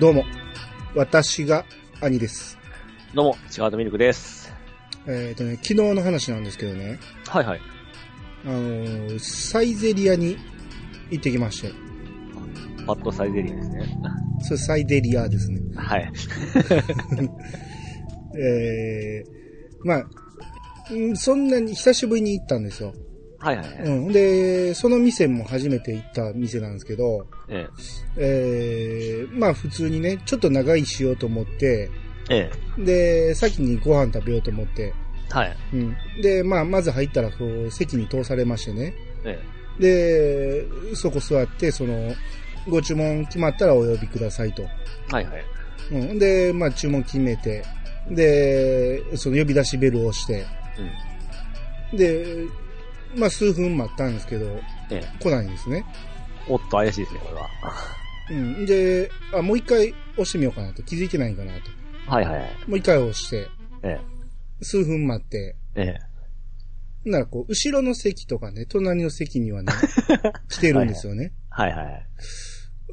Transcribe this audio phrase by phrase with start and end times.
[0.00, 0.24] どうも、
[0.94, 1.66] 私が
[2.00, 2.56] 兄です。
[3.12, 4.50] どうも、シガードミルクです。
[5.06, 7.60] えっ、とね、昨日の話なんですけどね、はいはい。
[8.46, 10.38] あのーサイゼリアに
[11.10, 11.72] 行ってきまして、
[12.86, 13.98] パッドサイゼリアですね。
[14.40, 15.60] それサイデリアですね。
[15.76, 16.10] はい。
[18.40, 20.06] えー、まあ、
[20.92, 22.94] うんそんなに久しぶりに行ったんですよ。
[23.38, 23.82] はいはいはい。
[23.82, 24.12] うん。
[24.12, 27.68] で、その店も初めて行った店なんですけど、え
[28.16, 31.90] えー、まあ普通にね、ちょっと長居しようと思って、
[32.30, 32.50] え。
[32.78, 35.34] えで、先にご飯食べようと思って、え。
[35.34, 35.56] はい。
[35.74, 35.96] うん。
[36.22, 38.94] で、まあまず入ったら、こう、席に通されましてね。
[39.24, 39.38] え
[39.78, 42.14] で、そこ座って、その、
[42.68, 44.62] ご注文決まったらお呼びくださいと。
[44.62, 44.66] え。
[45.12, 45.44] はいはい。
[45.92, 46.18] うん。
[46.18, 47.64] で、まあ注文決めて、
[48.08, 50.44] で、その呼び出しベルを押して、
[51.92, 51.98] うん。
[51.98, 52.46] で、
[53.16, 54.46] まあ数分待ったんですけど、
[54.90, 55.04] ええ。
[55.18, 55.84] 来ないんですね。
[56.46, 57.50] おっと怪しいですね、これは。
[58.30, 58.64] うん。
[58.66, 60.82] で、あ、もう一回押してみようかなと。
[60.82, 61.70] 気づいてないんかなと。
[62.06, 62.58] はいはいはい。
[62.66, 63.50] もう一回押して、
[63.82, 64.00] え
[64.62, 65.82] 数分待って、え。
[65.82, 65.98] え
[67.06, 67.10] え。
[67.10, 69.72] ならこう、後ろの席とかね、隣の席にはね、
[70.48, 71.32] 来てるんですよね。
[71.48, 72.06] はいはい。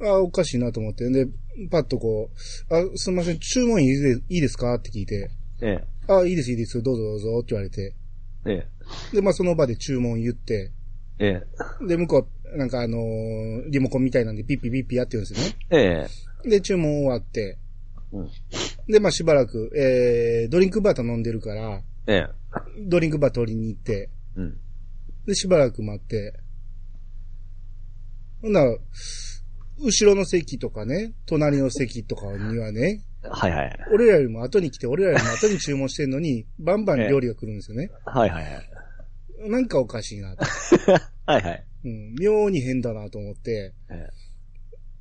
[0.06, 1.10] あ、おかしいなと思って。
[1.10, 1.28] で、
[1.72, 2.30] パッとこ
[2.70, 4.74] う、あ、すみません、注文いいでいいですか？
[4.76, 7.96] って聞いて、えあ、いいです、いいです、どうぞどうぞって言われて、
[8.46, 8.52] え。
[9.12, 10.72] えで、まあその場で注文言って、
[11.20, 11.42] え。
[11.82, 15.56] えで、向こう、なんかあのーリモコンみたいなんでピッピピッピやってるんですよね。
[15.70, 16.08] え。
[16.46, 17.58] えで、注文終わって、
[18.12, 18.30] うん
[18.88, 22.14] で、まあしばらく、えー、ドリンクバー頼んでるから、え。
[22.14, 22.28] ええ。
[22.88, 24.58] ドリンクバー取りに行って、うん。
[25.26, 26.40] で、しばらく待って、
[28.42, 28.78] ほんなら、
[29.80, 33.80] 後ろの席とかね、隣の席とかにはね、はいはい。
[33.92, 37.92] 俺らよりも後に来て、俺らよりも後に注文してんのに、 バンバン料理が来るんですよね。
[38.06, 39.50] はいはいはい。
[39.50, 40.46] なんかおかしいなと。
[41.26, 41.64] はいはい。
[41.88, 43.74] うん、妙に変だなと思って。
[43.90, 44.08] え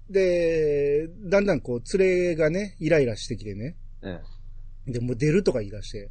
[0.08, 3.76] で、だんだんこう、連れがね、イライラしてきてね。
[4.02, 4.20] え。
[4.86, 6.10] えで、もう出るとか言い出して。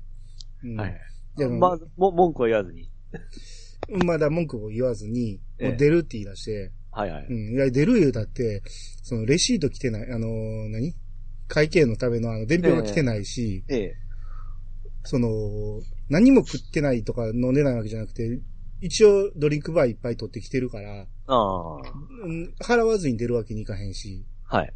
[0.64, 0.74] うえ。
[0.74, 1.00] ん、はいはい。
[1.38, 2.90] でも、まず、も、文句は言わずに。
[4.06, 6.72] まだ文句を言わずに、ええもう出るって言い出して。
[6.92, 7.26] はいはい。
[7.30, 8.62] うん、いや、出る言うだって、
[9.04, 10.94] そのレシート来てない、あのー何？
[11.48, 13.96] 会計のためのあの、伝票が来てないし、ええ。
[15.04, 15.30] その、
[16.10, 18.42] 何も食ってないとか飲んでないわけじゃなくて、
[18.82, 24.74] 一応ドリンクバーいっぱい取ってきてるから、払わずに出るわけにいかへんし、はい。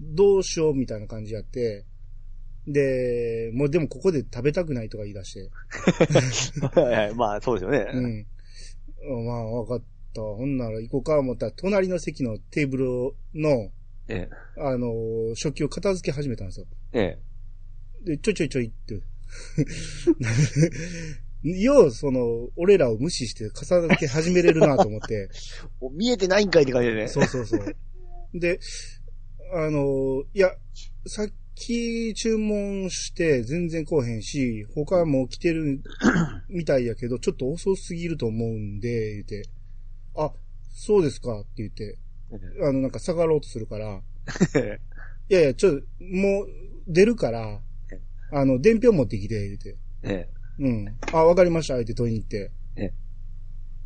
[0.00, 1.84] どうしようみたいな感じやって、
[2.66, 5.50] で、もうでもここで食べたくないとか言い出して。
[7.14, 8.26] まあ、そうですよね。
[9.04, 9.26] うん。
[9.26, 9.82] まあ、わかっ
[10.12, 10.20] た。
[10.20, 13.70] ほんなら行こうか思ったら、隣の席のテーブルの、
[14.08, 14.30] ええ。
[14.58, 16.66] あのー食器を片付け始めたんですよ。
[16.92, 17.18] え
[18.04, 18.06] え。
[18.16, 19.00] で、ちょいちょいちょいって。
[21.54, 25.28] よう、その、俺らを無視して片付け始めれるなと思って。
[25.80, 27.08] お見えてないんかいって感じでね。
[27.08, 27.76] そうそうそう。
[28.34, 28.58] で、
[29.54, 30.50] あの、いや、
[31.06, 35.82] さっき注文して全然来おへんし、他も来てる
[36.48, 39.48] みたいやけど、ちょっと遅すぎると思うんで、言って、
[40.16, 40.32] あ、
[40.72, 41.98] そうですかって言って、
[42.62, 44.02] あの、なんか下がろうとするから、
[44.56, 44.80] え
[45.30, 46.48] いやいや、ちょ、もう
[46.88, 47.62] 出るから、
[48.32, 49.76] あの、伝票持ってきて、言って。
[50.02, 50.28] え。
[50.58, 50.96] うん。
[51.12, 52.50] あ、わかりました、って問いに行って。
[52.76, 52.92] え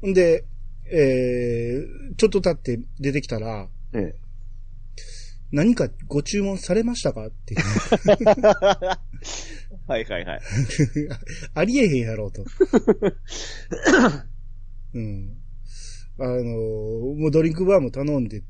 [0.07, 0.45] んで、
[0.93, 4.15] えー、ちょっと経って出てきたら、ええ。
[5.53, 7.27] 何かご注文されましたか？
[7.27, 7.57] って。
[9.87, 10.41] はいはいはい。
[11.55, 12.45] ありえへんやろうと。
[14.95, 15.37] うん。
[16.19, 16.45] あの、
[17.17, 18.43] もうドリンクバーも頼んで、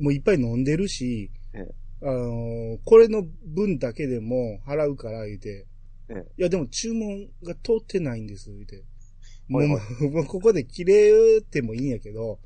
[0.00, 5.66] もういっぱい飲んでるしええ、あの、これの分だけでも払うから言うて、
[6.10, 8.84] ええいやでも注文が通ってないんです、言うて。
[9.48, 9.80] も、はいうは
[10.10, 12.38] もうここで切れてもいいんやけど、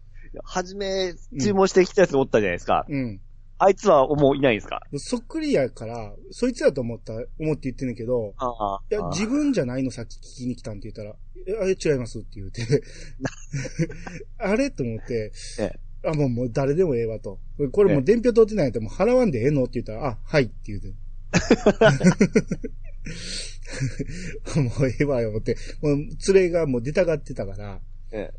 [0.44, 2.86] はじめ、注文してきたやつおったじゃないですか。
[2.88, 3.20] うん。
[3.58, 4.80] あいつはもういないんですか？
[4.96, 8.80] そっくりやから、そいつやと思った、思って言ってんねんけど、ああ。
[8.90, 11.16] いや、自分じゃないのさっき聞きに来たんって言ったら、
[11.46, 12.62] え、あれ違いますって言うて。
[14.38, 15.72] あれと思って、え
[16.04, 17.38] あ、もう、もう誰でもええわと。
[17.70, 20.92] これもう伝票取ってないんやったらもう払わんでええのって言ったら、あ、はいって言うて。
[24.56, 25.56] もうええわよ、思って。
[25.80, 27.80] もう、連れがもう出たがってたから、
[28.12, 28.30] え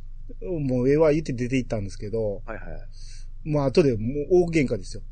[0.41, 0.45] え。
[0.45, 2.63] もうええわ言って出て行ったんですけど、はいは
[3.45, 3.49] い。
[3.49, 3.97] もう後でも
[4.31, 5.03] う大喧嘩ですよ。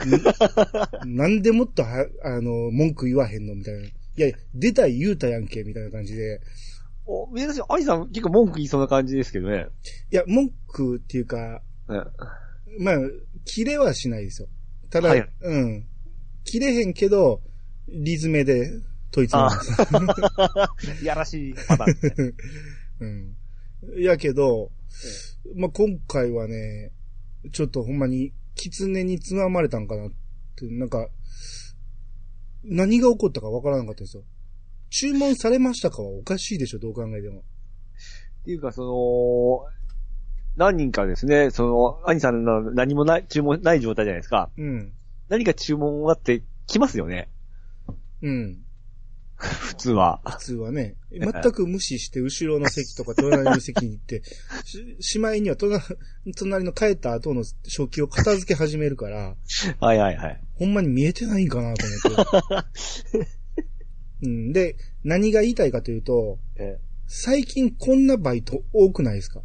[1.06, 3.80] んなんでもっとは、あの、文句言わへんのみたいな。
[3.80, 6.40] いや、出た言うたやんけ、みたいな感じで。
[7.06, 7.62] お、珍しい。
[7.68, 9.66] アニさん結構文句言いそうな感じですけどね。
[10.10, 12.06] いや、文句っていうか、うん。
[12.78, 12.98] まあ、
[13.44, 14.48] 切れはしないですよ。
[14.90, 15.86] ただ、はいうん。
[16.44, 17.42] 切れへんけど、
[17.88, 18.70] リズメで
[19.10, 20.16] 問い詰めま
[20.78, 21.02] す。
[21.02, 22.34] い やらしいパターンね。
[23.00, 24.02] うん。
[24.02, 24.70] やけど、
[25.56, 26.92] まあ、今回はね、
[27.52, 30.10] ちょっとほんまに、狐につままれたんかなっ
[30.66, 31.08] って、なんか、
[32.64, 34.24] 何が起こったかわからなかったですよ。
[34.90, 37.40] 注文されましたかはおかしいでしょ、どう考えても。
[37.40, 37.42] っ
[38.44, 39.66] ていうか、その、
[40.56, 44.50] 何人かですね、その、兄さんの何もない、注文ない状態じゃないですか。
[44.58, 44.92] うん。
[45.28, 47.30] 何か注文があって来ますよね。
[48.22, 48.58] うん。
[49.48, 50.20] 普通は。
[50.26, 54.22] 普通はね、全く無視して後ろの席とか隣の席に行って、
[54.64, 55.82] し、しまいには隣
[56.36, 59.34] 隣の帰った後の食器を片付け始めるから、
[59.80, 60.40] はいはいはい。
[60.56, 62.24] ほんまに見えてないんかなと思っ
[63.22, 63.28] て。
[64.22, 69.42] うん、で、何が言いたいかというと、え最近こんなバイト多くないですか？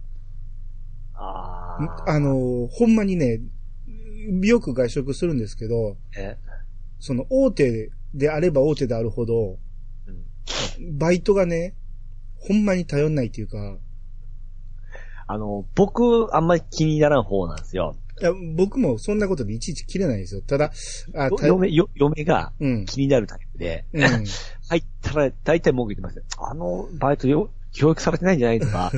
[1.13, 3.39] あーあ、の、ほんまにね、
[4.41, 6.37] よく外食するんですけど、え
[6.99, 9.57] その大手であれば大手であるほど、うん
[10.97, 11.75] バイトがね、
[12.39, 13.77] ほんまに頼んないっていうか、
[15.27, 17.95] あの、僕、あんまり気にならん方なんですよ。
[18.21, 20.41] いや、僕もそんなことでいちいち切れないですよ。
[20.41, 20.71] ただ、
[21.15, 22.85] あ、た嫁、よ嫁がうん。
[22.85, 24.01] 気になるタイプで、うん。
[24.01, 26.23] 入 ったら大体文句言ってますよ。
[26.37, 28.91] あの、バイトよ、教育されてないんじゃないとか、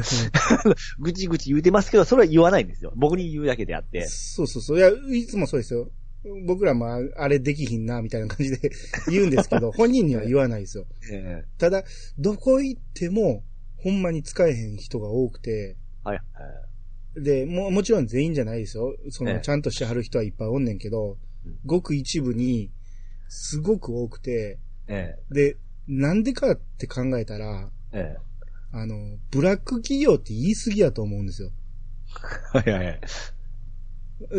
[0.99, 2.94] ぐちぐち言うてますけど、それは言わないんですよ。
[2.95, 4.05] 僕に言うだけであって。
[4.07, 4.77] そうそうそう。
[4.77, 5.89] いや、いつもそうですよ。
[6.45, 8.71] 僕らもああれできひんな、みたいな感じで
[9.09, 10.85] 言うんですけど、本人には言わないですよ。
[11.11, 11.83] えただ、
[12.17, 13.43] どこ行っても、
[13.77, 16.21] ほんまに使えへん人が多くて、ーはい。
[17.21, 18.95] で、も、もちろん全員じゃないですよ。
[19.09, 22.71] その、ええちゃんとしてはる人はいっぱいおんねんけどうん、ごく一部に、
[23.29, 28.27] すごく多くて、えで、なんでかって考えたら、ええ
[28.71, 31.51] あの、ブラック企業って言い過ぎやと思うんですよ。
[32.51, 32.99] はいはい。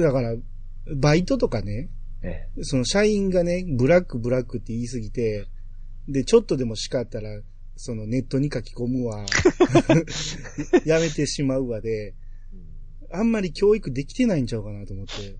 [0.00, 0.36] だから、
[0.96, 1.88] バイトとかね、
[2.23, 5.46] えその社員がね、ブラックブラックって言い過ぎて、
[6.08, 7.40] で、ちょっとでも叱ったら、
[7.76, 9.25] そのネットに書き込むわ、
[10.85, 12.14] やめてしまうわで、
[13.12, 15.37] あんまり教育できてないんちゃうかなと思って。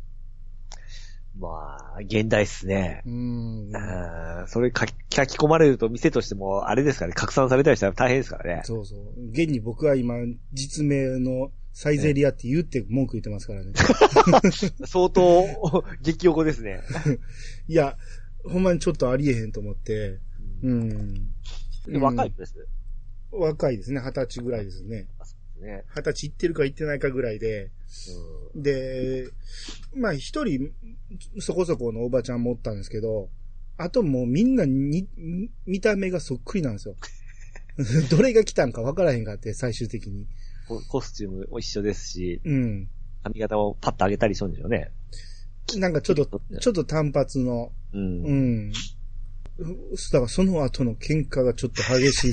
[1.39, 3.03] まあ、現代っすね。
[3.07, 4.49] うーん。
[4.49, 8.63] それ書き書き込まれると店としても、あれですからね、拡散されたりしたら大変ですからね。
[8.65, 9.31] そうそう。
[9.31, 10.15] 現に僕は今、
[10.53, 13.71] 実名のサイゼリアって言って文句言ってますからね。
[14.85, 15.45] 相当、
[16.03, 16.81] 激おこですね。
[17.69, 17.97] いや、
[18.43, 20.19] ほんまにちょっとありえへんと思って。
[20.65, 21.15] うん。
[21.87, 22.67] で若いです？
[23.31, 24.01] 若いですね。
[24.01, 25.07] 二十歳ぐらいですね。
[25.61, 25.85] ね。
[25.95, 27.71] 二十歳行ってるか行ってないかぐらいで。
[28.57, 29.29] で、
[29.95, 30.73] まあ一人、
[31.39, 33.31] そこそこのおばちゃんもおったんですけど、
[33.77, 35.07] あともうみんなに、
[35.65, 36.97] 見た目がそっくりなんですよ。
[38.11, 40.27] どれが来たんか分からへんかって、最終的に。
[40.69, 42.89] ココスチュームも一緒ですし、うん。
[43.23, 44.91] 髪型もパッと上げたりするんでしょうね。
[45.77, 46.27] なんかちょっと、
[46.61, 48.23] ちょっと単発の、うん。
[48.25, 48.73] うん。
[48.73, 48.77] だ
[50.13, 52.33] からその後の喧嘩がちょっと激しい。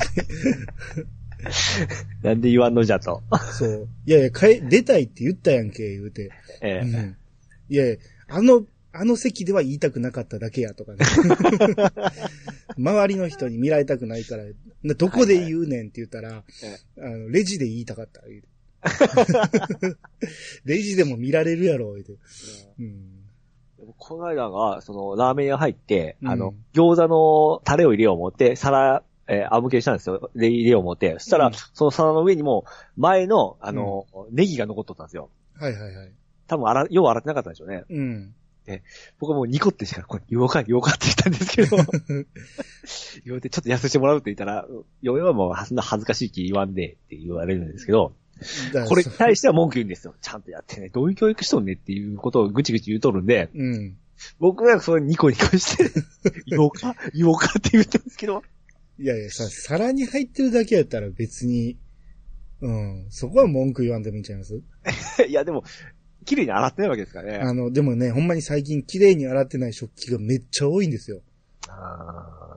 [2.23, 3.23] なんで言わんのじゃと。
[3.57, 3.87] そう。
[4.05, 6.31] いやいや、帰、出たいって言ったやんけ、言うて。
[6.61, 7.17] ええうん。
[7.69, 7.97] いやいや、
[8.27, 8.65] あの、
[8.97, 10.99] あの席では言いたくなかっただけやとかね。
[12.77, 14.45] 周りの人に見られたくないから、
[14.83, 18.21] などこで言うねんって言ったら、えあの、レジで言いたかった。
[20.63, 22.13] レジでも見られるやろ、言うて。
[22.79, 23.25] うん。
[23.97, 30.29] この間が、その、ラーメン屋入って、うんあの、餃子のタレを入れよう思って、皿、えー、あむけにしたんですよ。
[30.35, 31.13] で、入れよう思って。
[31.19, 35.29] そしたら、うんその皿の上にも、前の、あの、ネギが残っとったんですよ。
[35.55, 36.11] はいはいはい。
[36.47, 37.83] 多分、洗、よう洗ってなかったんでしょうね。
[37.89, 38.35] うん。
[39.19, 41.77] 僕はもうニコってしたから、これ、言おうか、言おうかって言ったんですけど、
[43.25, 44.67] 言われて、ちょっと痩せてもらうって言ったら、
[45.01, 48.13] 嫁はもう、そんな恥ずかしい気言わんでって言われるんですけど、
[48.87, 50.13] これに対しては文句言うんですよ。
[50.21, 50.89] ちゃんとやってね。
[50.89, 53.97] どういう教育しとんねっていうことをぐちぐち言うとるんで、うん。
[54.39, 55.89] 僕はそれニコニコして、
[56.45, 58.43] 言おうか言おうかって言ってるんですけど、
[58.99, 61.77] いやいや、さ、皿に入ってるだけやったら別に、
[62.61, 63.05] うん。
[63.09, 64.61] そこは文句言わんでもいいんちゃいます？
[65.27, 65.63] いやでも、
[66.25, 67.37] 綺麗に洗ってないわけですからね。
[67.37, 71.21] あの、でもね、ほんまに最近綺麗に洗ってない食器がめっちゃ多いんですよ。
[71.69, 72.47] あ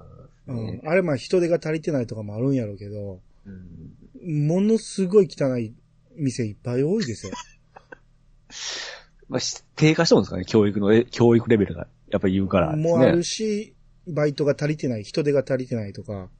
[0.48, 0.66] ーうん。
[0.66, 5.74] ねあれまあ人手が足りてないとかもあるんやろうけど、うんものすごい汚い
[6.16, 7.32] 店いっぱい多いですよ。
[9.28, 11.86] まあ、し低下しとるんですかね教育のえ、教育レベルが。
[12.10, 12.82] やっぱり言うからね。
[12.82, 13.74] もうあるし、
[14.06, 16.30] バイトが足りてない、人手が足りてないとか、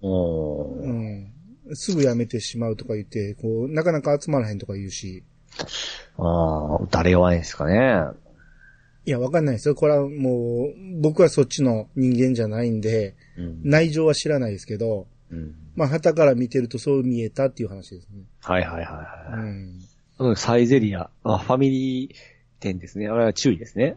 [0.00, 1.32] おーうん。
[1.74, 5.24] すぐ辞めてしまうとか言って、こう、なかなか集まらへんとか言うし、
[6.18, 8.02] ああ、誰弱いんですかね。
[9.04, 9.74] いや、わかんないですよ。
[9.74, 13.60] これはもう、僕はそっちの人間じゃないんで、うん。
[13.62, 15.54] 内情は知らないですけど、うん。
[15.76, 18.24] まあ、旗から見てるとそう見えたっていう話ですね。
[18.40, 19.40] はいはいはいうはい。
[19.42, 19.80] ん。
[20.18, 22.14] うん、サイゼリア、あ、ファミリー
[22.58, 23.08] 店ですね。
[23.08, 23.96] あれは注意ですね。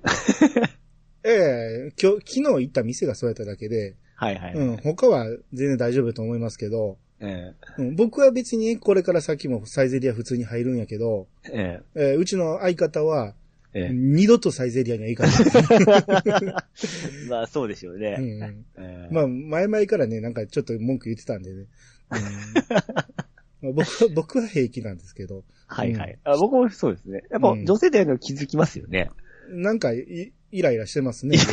[1.24, 4.54] ええ今日、昨日行った店がそうやっただけで、はいはい。
[4.54, 13.34] うん、他は全然大丈夫だと思いますけど、えうん、僕は別にこれから先もサイゼリア普通に入るんやけど、えええーうちの相方は、
[13.74, 15.36] ええ二度とサイゼリアには行かない。
[17.30, 18.16] まあ、そうでしょうね。
[18.18, 21.66] うんええまあ、前々からね、なんかちょっと文句言ってたんでね。
[23.62, 23.86] 僕は、
[24.16, 26.18] 僕は平気なんですけど、はいはい。
[26.24, 27.24] あ僕もそうですね。
[27.30, 29.12] やっぱうん女性でやるの気づきますよね。
[29.50, 31.38] なんかい、イライラしてますね。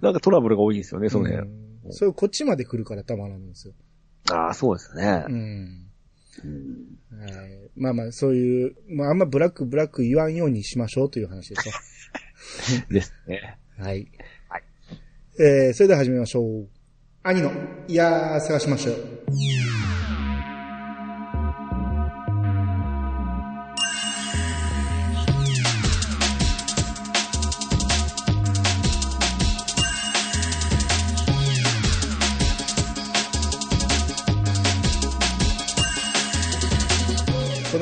[0.00, 1.48] なんかトラブルが多いんですよね、その辺。
[1.88, 3.74] うんそれこっちまで来るからたまらんんですよ。
[4.30, 5.32] ああ、そうですねう。
[5.32, 5.88] ん。
[6.44, 7.70] うんはい。
[7.76, 11.74] まあまあ、そういう、まああんまブラックブラック言わんようにしましょうという話ですよ。
[12.90, 13.58] ですね。
[13.78, 14.08] はい。
[14.48, 14.62] はい。
[15.40, 16.68] えー、それでは始めましょう。
[17.22, 17.50] 兄の、
[17.86, 19.67] いやー、探しましょう。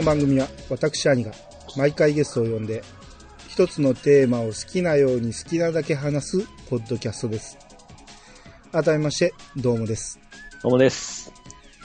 [0.06, 1.32] 番組は私兄が
[1.76, 2.84] 毎回ゲストを呼んで
[3.48, 7.58] 一つのテーマを好きなように好きなだけ話すポッドキャストです。
[8.70, 10.20] 改めまして、どうもです。
[10.62, 11.32] どうもです。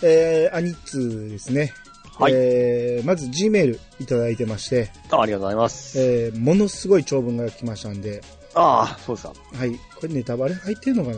[0.03, 1.73] えー、アニッツですね。
[2.19, 5.99] はいえー、まず Gmail いただいてまして、あありがとうございます。
[5.99, 8.21] えー、ものすごい長文が来ましたんで、
[8.53, 9.33] ああ、そうですか。
[9.57, 9.71] はい。
[9.71, 11.17] これネタバレ入ってんのかな？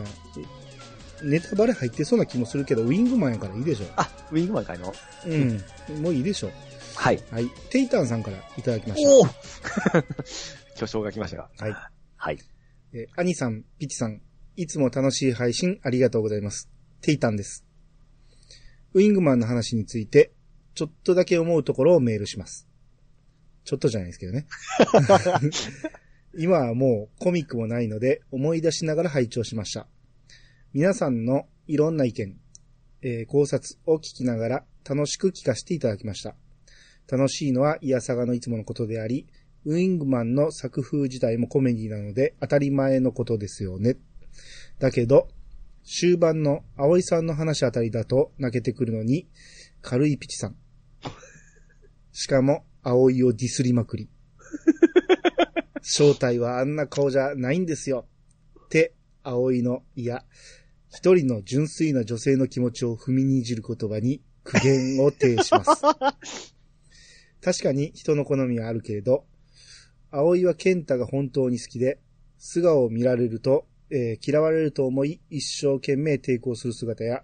[1.22, 3.86] ネタバレ入ってそうな気もするけど、ウィングマンやからいいでしょ。
[3.96, 4.94] あ、ウィングマン会の？
[5.26, 6.02] うん。
[6.02, 6.50] もういいでしょ。
[6.94, 7.22] はい。
[7.30, 7.48] はい。
[7.70, 9.10] テイタンさんからいただきました。
[9.10, 9.24] おお
[10.76, 11.50] 巨匠が来ましたが。
[11.58, 11.74] はい。
[12.16, 12.38] はい。
[12.92, 14.20] えー、アニさん、ピチさん、
[14.56, 16.70] いつも楽しい配信ありがとうございます。
[17.00, 17.64] テイタンです。
[18.92, 20.32] ウィングマンの話について、
[20.74, 22.68] ちょっとだけ思うところをメールします。
[23.64, 24.46] ちょっとじゃないですけどね。
[26.38, 29.88] 今はもうコミックもないので思い出しながら拝聴しました。
[30.72, 32.40] 皆さんのいろんな意見、
[33.02, 36.36] えー考察を聞きながら楽しく聞かせていただきました。
[37.10, 39.26] 楽しいのはイヤサガのいつものことであり、
[39.64, 43.96] ウィングマンの作風自体もコメディなので当たり前のことですよね。
[44.78, 45.28] だけど、
[45.84, 49.28] 終盤の葵さんの話あたりだと泣けてくるのに、
[49.82, 50.56] 軽いピチさん。
[52.12, 54.08] しかも、葵をディスりまくり。
[55.82, 58.06] 正体はあんな顔じゃないんですよ。
[58.64, 60.24] って、葵の、いや、
[60.90, 65.82] 一人の純粋な女性の気持ちを踏みにじる言葉に苦言を呈します。
[67.44, 69.26] 確かに人の好みはあるけれど、
[70.10, 71.98] 葵は健太が本当に好きで、
[72.38, 77.22] 素顔を見られると、えー嫌われると思い一生懸命抵抗する姿や、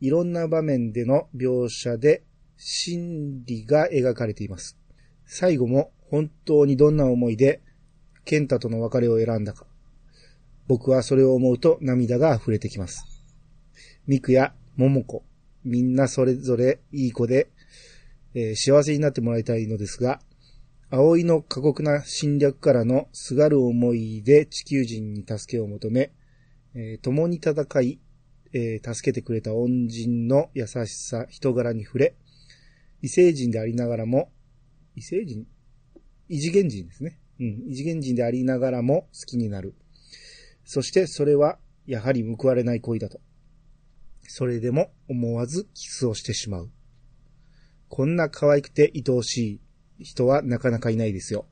[0.00, 2.22] いろんな場面での描写で
[2.56, 4.78] 心理が描かれています。
[5.24, 7.60] 最後も本当にどんな思いで、
[8.24, 9.66] 健太との別れを選んだか。
[10.68, 13.04] 僕はそれを思うと涙が溢れてきます。
[14.06, 15.24] ミクや桃子、
[15.64, 17.50] みんなそれぞれいい子で、
[18.38, 20.20] えー幸せになってもらいたいのですが、
[20.90, 26.12] 葵の過酷な侵略からのすがる思いで地球人に助けを求め、
[26.74, 27.98] えー共に戦い、
[28.52, 32.14] えー助けてくれた恩人の優しさ、人柄に触れ、
[33.00, 34.30] 異星人でありながらも、
[34.94, 35.46] 異星人？
[36.28, 37.18] 異次元人ですね。
[37.40, 37.64] うん。
[37.68, 39.74] 異次元人でありながらも好きになる。
[40.64, 43.20] そしてそれは、やはり報われない恋だと。
[44.22, 46.70] それでも思わずキスをしてしまう。
[47.88, 49.60] こんな可愛くて愛おし
[49.98, 51.46] い人はなかなかいないですよ。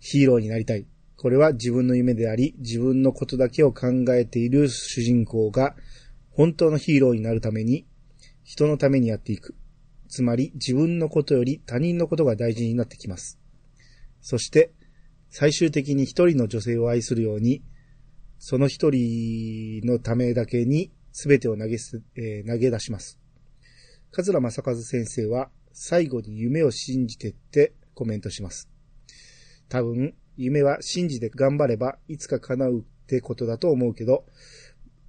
[0.00, 0.86] ヒーローになりたい。
[1.16, 5.74] これは自分の夢であり、自分のことだけを考えている主人公が、
[6.30, 7.86] 本当のヒーローになるために、
[8.42, 9.54] 人のためにやっていく。
[10.08, 13.38] つまり自分のことより他人のことが大事になってきます。
[14.20, 14.72] そして、
[15.30, 17.62] 最終的に一人の女性を愛するように、
[18.38, 23.23] その一人のためだけに全てを投げす、えー投げ出します。
[24.14, 28.70] 桂正和先生は最後に夢を信じてってコメントします。
[29.68, 34.24] 多分、夢は信じて頑張ればいつか叶うってことだと思うけど、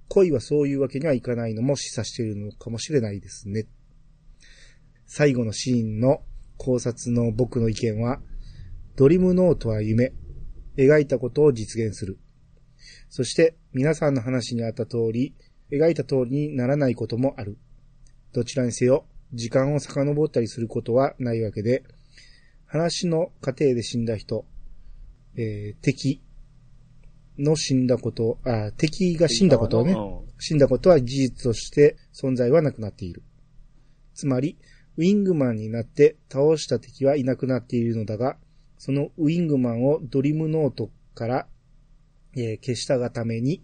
[0.08, 3.66] 恋はそういうわけにはいかないのも示唆しているのかもしれないですね。
[5.06, 6.22] 最後のシーンの
[6.56, 8.20] 考察の僕の意見は、
[8.96, 10.14] ドリームノートは夢、
[10.76, 12.18] 描いたことを実現する。
[13.08, 15.36] そして皆さんの話にあった通り、
[15.70, 17.56] 描いた通りにならないこともある。
[18.36, 21.84] どちらにせよ、時間を遡ったりすることはないわけで、
[22.66, 24.44] 話の過程で死んだ人、
[25.36, 26.20] えー敵
[27.38, 29.96] の死んだこと、あ、敵が死んだことをね、
[30.38, 33.22] 死んだことは事実として存在はなくなっている。
[34.12, 34.58] つまり、
[34.98, 38.36] ウィングマンになって倒した敵はいなくなっているのだが、
[38.76, 41.46] そのウィングマンをドリームノートから、
[42.34, 43.62] えー消したがために、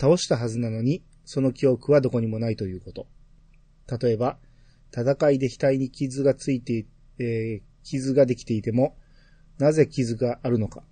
[0.00, 3.08] 倒したはずなのに、その記憶はどこにもないということ。
[3.90, 4.38] 例えば、
[4.92, 6.86] 戦いで額に傷がついて、
[7.18, 8.98] えー傷ができていても、
[9.58, 10.82] なぜ傷があるのか、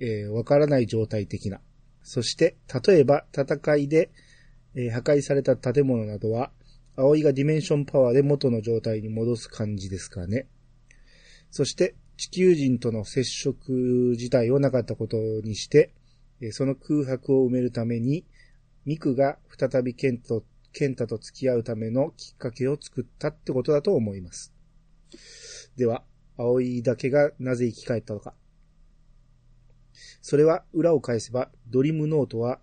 [0.00, 1.60] えーわからない状態的な。
[2.02, 4.10] そして、例えば戦いで、
[4.74, 6.50] えー破壊された建物などは、
[6.96, 10.48] 葵がディメンションパワーで元の状態に戻す感じですかね。
[11.50, 13.72] そして、地球人との接触
[14.12, 15.94] 自体をなかったことにして、
[16.52, 18.24] その空白を埋めるために、
[18.84, 20.18] ミクが再びケン
[20.72, 24.52] ト、ケンタと付き合うためのきっかけを作ったってことだと思います。
[25.76, 26.04] では、
[26.36, 28.34] 葵だけがなぜ生き返ったのか。
[30.22, 32.60] それは裏を返せば、ドリームノートは、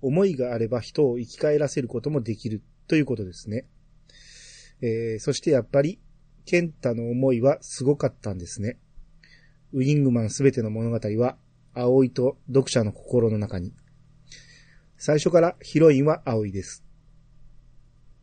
[0.00, 3.66] 思いがあれば人を生き返らせることもできるということですね。
[4.80, 6.00] えーそしてやっぱり、
[6.44, 8.78] ケンタの思いはすごかったんですね。
[9.72, 11.36] ウィングマンすべての物語は、
[11.74, 13.74] 葵と読者の心の中に。
[14.96, 16.87] 最初からヒロインは葵です。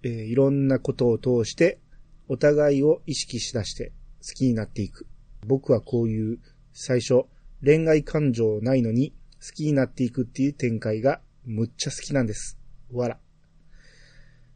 [0.06, 1.80] えーいろんなことを通して、
[2.28, 5.08] お互いを意識しだして好きになっていく。
[5.48, 6.40] 僕はこういう
[6.74, 7.24] 最初
[7.64, 12.60] 恋愛感情ないのに好きになっていくっていう展開がむっちゃ好きなんです。
[12.92, 13.20] わら。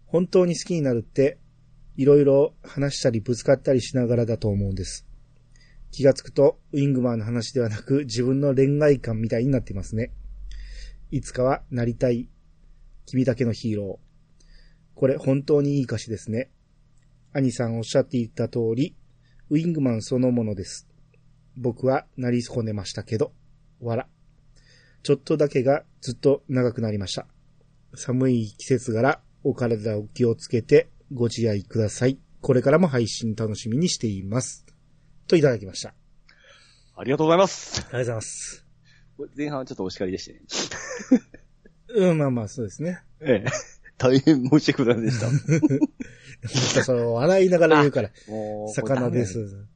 [0.05, 1.39] 本当に好きになるって
[1.95, 5.07] いろいろ話したりぶつかったりしながらだと思うんです。
[5.89, 10.11] 気がつくとウィングマンの話ではなく自分の恋愛観みたいになっていますね。
[11.09, 12.29] いつかはなりたい
[13.07, 14.08] 君だけのヒーロー。
[14.99, 16.49] これ本当にいい歌詞ですね。
[17.31, 18.97] 兄さんおっしゃっていた通り、
[19.49, 20.89] ウィングマンそのものです。
[21.55, 23.31] 僕はなり損ねましたけど、
[23.79, 24.09] わら。
[25.03, 27.27] ちょっとだけがずっと長くなりました。
[27.95, 32.19] 寒い季節柄、お体を気をつけてご自愛ください。
[32.41, 34.65] これからも配信楽しみにしています。
[35.29, 35.93] といただきました。
[36.97, 37.79] ありがとうございます。
[37.79, 38.65] ありがとうございます。
[39.37, 40.41] 前半はちょっとお叱りでしてね。
[42.11, 43.01] うん、まあまあ、そうですね。
[43.21, 43.78] ええ。
[43.99, 45.29] 大変申し訳ございません
[46.41, 46.83] でした。
[46.83, 48.09] その、笑いながら言うから、
[48.73, 49.67] 魚です。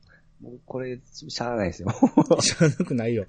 [0.42, 1.90] もうこれ、しゃあないですよ。
[2.42, 3.28] 知らなくないよ。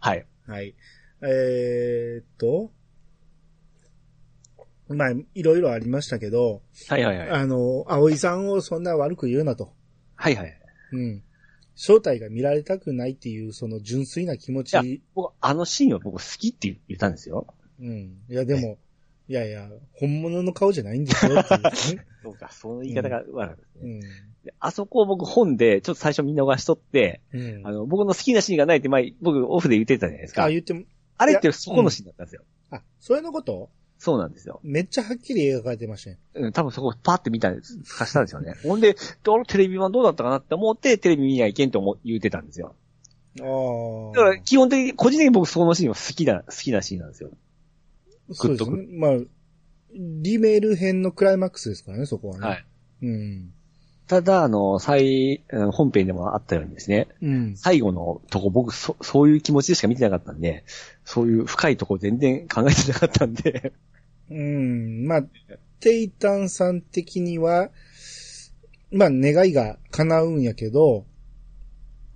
[0.00, 0.26] はい。
[0.46, 0.74] はい。
[1.22, 2.72] えー、っと、
[4.88, 7.30] まあ、いろいろありましたけど、はいはいはい。
[7.30, 9.72] あの、葵さんをそんな悪く言うなと。
[10.16, 10.60] はいはい。
[10.92, 11.22] うん。
[11.76, 15.02] 正体が見られたくないっていう、その純粋な気持ち。
[15.14, 17.46] 僕、あのシーンは僕好きって言ったんですよ。
[17.80, 18.18] うん。
[18.28, 18.78] いや、でも、
[19.28, 21.70] いやいや、本物の顔じゃないんですよっていうね。
[22.22, 23.80] そうか、その言い方が悪かったですね。
[23.82, 24.00] うん。
[24.44, 27.66] であそこを僕本で、ちょっと最初見逃しとって、うん。
[27.66, 30.42] あの、僕の好きなシーンがないって前、僕オフで言ってたじゃないですか。
[30.42, 30.84] あ、あ言っても、
[31.26, 32.42] れってそこのシーンだったんですよ。
[32.70, 33.70] あ、それのこと？
[33.98, 34.60] そうなんですよ。
[34.62, 36.18] めっちゃはっきり描かれてましたね。
[36.34, 38.54] うん、多分そこパーって見たんです、かしたんですよね。
[38.62, 42.74] ほんで、あれテレビ版どうだったかなって思って、テレビ見ないけんと思う言ってたんですよ。
[43.40, 44.16] ああ。
[44.16, 47.30] だから、基本的に、個人的に僕そのシーンは好きな、好きなシーンなんですよ。
[48.32, 48.86] そうですね。
[48.92, 49.10] まあ、
[49.94, 52.46] リメール編のクライマックスですからね、そこはね。
[52.46, 52.64] はい。
[53.02, 53.52] うん。
[54.06, 57.56] ただ、あの、最、うん本編でもあったようにですね、うん。
[57.56, 60.64] 最後のとこ僕そ、そういう気持ちでしか見てなかったんで、
[61.04, 63.72] そういう深いとこ全然考えてなかったんで、
[64.30, 65.06] うん。
[65.06, 65.24] まあ、
[65.80, 67.70] テイタンさん的には、
[68.92, 71.04] まあ、願いが叶うんやけど、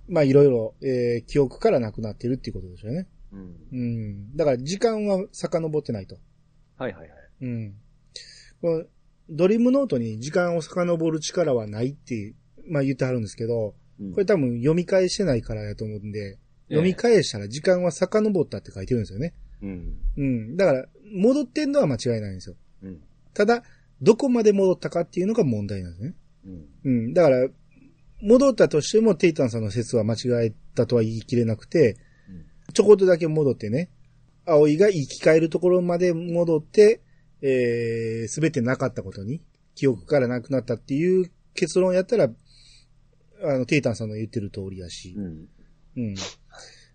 [0.07, 3.07] まあ、いろいろ、えー記憶からなくなってるっていうことですよね。
[3.31, 3.55] うん。
[3.71, 4.35] うん。
[4.35, 6.17] だから、時間は遡ってないと。
[6.77, 7.09] はいはいはい。
[7.41, 7.73] うん。
[8.61, 8.83] この
[9.29, 12.33] ドリームノートに時間を遡る力はないって、
[12.67, 16.39] まあ言ってはるんですけど、うんこれ多分読み返してないからやと思うんで、
[16.69, 19.35] 読み返したら時間は遡ったって書いてるんですよね。
[19.61, 19.97] うん。
[20.17, 20.57] うん。
[20.57, 22.55] だから、戻ってんのは間違いないんですよ。
[22.81, 23.01] うん。
[23.35, 23.63] ただ、
[24.01, 26.15] どこまで戻ったかっていうのが問題なんですね。
[26.45, 26.65] うん。
[26.83, 27.13] うん。
[27.13, 27.47] だから、
[28.21, 31.97] 戻ったとしても、テイタンさんの説は間違えたとは言い切れなくて、うん
[32.71, 33.89] ちょこっとだけ戻ってね、
[34.45, 37.01] 葵が生き返るところまで戻って、
[37.41, 39.41] えー、すべてなかったことに、
[39.75, 42.29] 記憶からなくなったっていう結論やったら、
[43.43, 45.47] あの、テイタンさんの言ってる通りやしう、ん。
[45.97, 46.15] うん。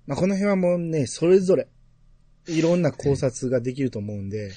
[0.06, 1.68] まあ、この辺はもうね、それぞれ、
[2.46, 4.52] いろんな考察ができると思うんで、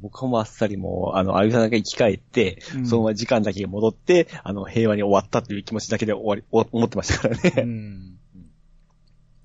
[0.00, 7.62] 僕もあっさりもう、あの、あゆさんだけ生き返って、うんそのまま時間だけ戻って、あの、平和に終わったという気持ちだけで終わり、お思ってましたからうね。
[7.62, 8.18] ん。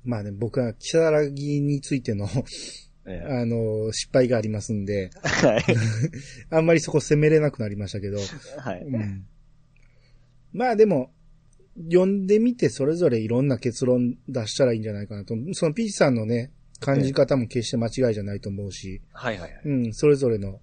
[0.04, 2.28] まあね、僕は、キサラギについての、
[3.06, 5.64] ええあの、失敗がありますんで、はい。
[6.50, 8.20] あんまりそこ責めれなくなりましたけど、
[8.58, 8.82] はい。
[8.82, 9.26] うん
[10.54, 11.12] まあでも、
[11.76, 15.36] 読んでみてそれぞれいろんな結論出したらいいんじゃないかなと。
[15.54, 19.62] そのピーチさんのね、感じ方も決して間違いじゃないと思うし、はいはいはい。
[19.66, 20.62] うん、それぞれの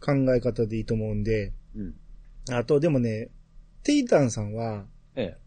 [0.00, 1.94] 考え方でいいと思うんで、うん。
[2.50, 3.30] あとでもね、
[3.82, 5.39] テイタンさんは、ええ。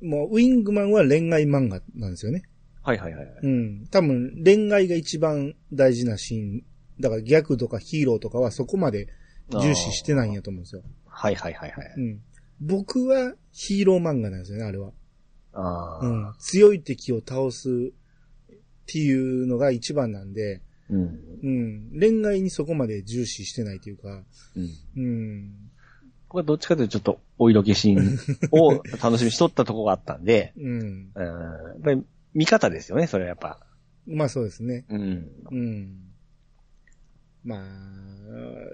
[0.00, 2.42] もうウィングマンは恋愛漫画なんですよね。
[2.82, 3.38] はいはいはいはい。
[3.42, 3.86] うん。
[3.90, 6.62] 多分恋愛が一番大事なシーン。
[7.00, 9.08] だから逆とかヒーローとかはそこまで
[9.50, 10.82] 重視してないんやと思うんですよ。
[11.06, 11.94] はいはいはいはい。
[11.96, 12.20] うん。
[12.60, 14.92] 僕はヒーロー漫画なんですよね、あれは。
[15.52, 16.06] ああ。
[16.06, 16.34] うん。
[16.38, 18.54] 強い敵を倒すっ
[18.86, 21.20] ていうのが一番なんで、うん。
[21.42, 21.90] うん。
[21.98, 24.24] 恋愛にそこまで重視してないというか、
[24.56, 24.68] うん。
[24.96, 25.67] うん。
[26.28, 28.18] 僕はどっちかというとちょっとお色気シーン
[28.52, 31.10] を楽しみにしとったとこがあったんで、うん。
[31.14, 31.24] うん。
[31.24, 31.30] や
[31.78, 33.58] っぱり見方ですよね、それはやっぱ。
[34.06, 34.84] まあそうですね。
[34.90, 35.28] うん。
[35.50, 36.08] うん。
[37.44, 37.60] まあ、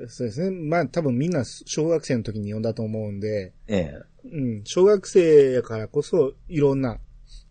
[0.09, 0.51] そうですね。
[0.51, 3.93] まあ多分みんな小学生の時に読んだと思うんで、え
[4.25, 4.29] え。
[4.33, 4.65] うん。
[4.65, 6.99] 小学生やからこそいろんな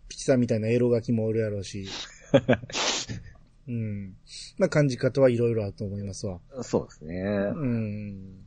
[0.08, 1.86] ピチさんみたいなエロ書きもおるやろうし、
[3.68, 4.16] うん。
[4.58, 6.40] まあ感じ方はいろいろあると思いますわ。
[6.62, 7.14] そうですね。
[7.54, 8.43] うん。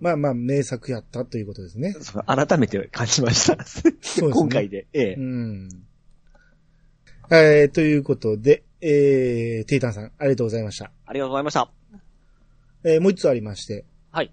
[0.00, 1.94] まあまあ名作やったということですね。
[2.26, 3.56] 改めて感じました。
[3.56, 4.86] ね今回で。
[4.92, 5.20] ええう。
[5.20, 5.68] ん。
[7.30, 10.90] えー、ということで、えー、テイタンさん、ありがとうございました。
[11.06, 11.70] ありがとうございました。
[12.84, 14.32] えー、もう一つありまして、はい。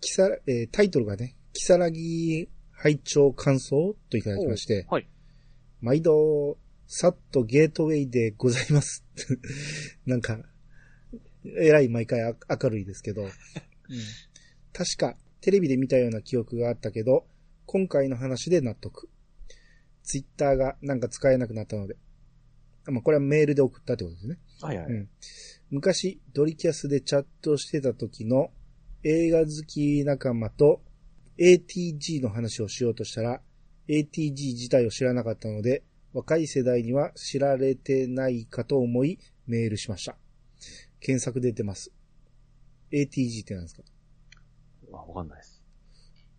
[0.00, 5.08] キサラ、えー、タイトルがね、キサラギ拝聴感想といただきまして、はい。
[5.80, 9.04] 毎度、さっとゲートウェイでございます。
[10.06, 10.38] なんか、
[11.58, 13.30] えらい毎回あ明るいですけど、 うん、
[14.74, 17.26] 確かテレビで見たような記憶があったけど、
[17.66, 19.08] 今回の話で納得。
[20.02, 21.96] ツイッターがなんか使えなくなったので。
[22.86, 24.38] あまあ、これはメールで送ったってことですね。
[24.60, 24.86] はいはい。
[24.86, 25.08] うん
[25.70, 28.50] 昔、ドリキャスでチャットしてた時の
[29.02, 30.82] 映画好き仲間と
[31.38, 33.40] ATG の話をしようとしたら、
[33.88, 35.82] ATG 自体を知らなかったので、
[36.12, 40.16] 若い世代には知られてないかと思いメールしました。
[41.00, 41.90] 検索出てます。
[42.92, 43.82] ATG って何ですか？
[44.94, 45.62] あわかんないです。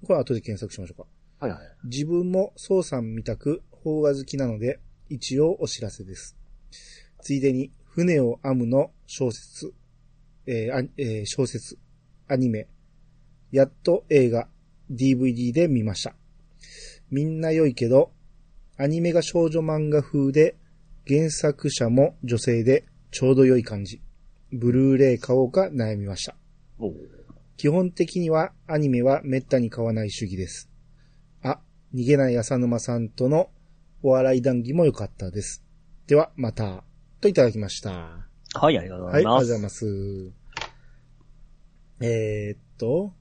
[0.05, 1.07] これ後で検索しましょうか。
[1.39, 1.61] はいはい。
[1.85, 6.35] 自分も宋さんみたく邦画好きなので、一応お知らせです。
[7.21, 9.73] ついでに、船を編むの小説、
[10.45, 11.77] えーあえー小説、
[12.27, 12.67] アニメ、
[13.51, 14.47] やっと映画、
[14.91, 16.15] DVD で見ました。
[17.09, 18.11] みんな良いけど、
[18.77, 20.55] アニメが少女漫画風で、
[21.07, 24.01] 原作者も女性でちょうど良い感じ。
[24.51, 26.35] ブルーレイ買おうか悩みました。
[27.57, 30.69] 基本的にはアニメは滅多に買わない主義です。
[31.41, 31.59] あ、
[31.93, 33.49] 逃げない浅沼さんとの
[34.03, 35.63] お笑い談義も良かったです。
[36.07, 36.83] では、また。
[37.21, 37.91] といただきました。
[37.91, 39.85] ははい、ありがとうごい、ありがとうざいます。
[39.85, 40.45] ございます。
[42.01, 43.13] えー、っと、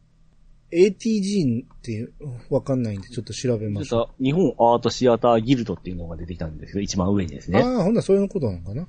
[0.72, 2.12] ATG っていう、
[2.50, 7.54] わかんないんでちょっと調べましょちょっと、日本アートシアターギルドっていうのが出てきたんですけど、一番上にですう。
[7.54, 7.62] ね。
[7.62, 8.88] ああ、ほんならそういうことなのかな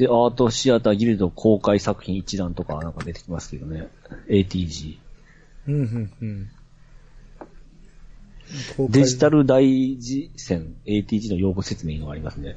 [0.00, 3.86] で、アートシアターギルド公開作品一覧とかなんか出てきますけどね。
[4.28, 4.96] ATG。
[5.68, 6.24] うん、うん、う
[8.86, 8.90] ん。
[8.90, 12.56] デジタル大事戦 ATG の用語説明がありますね。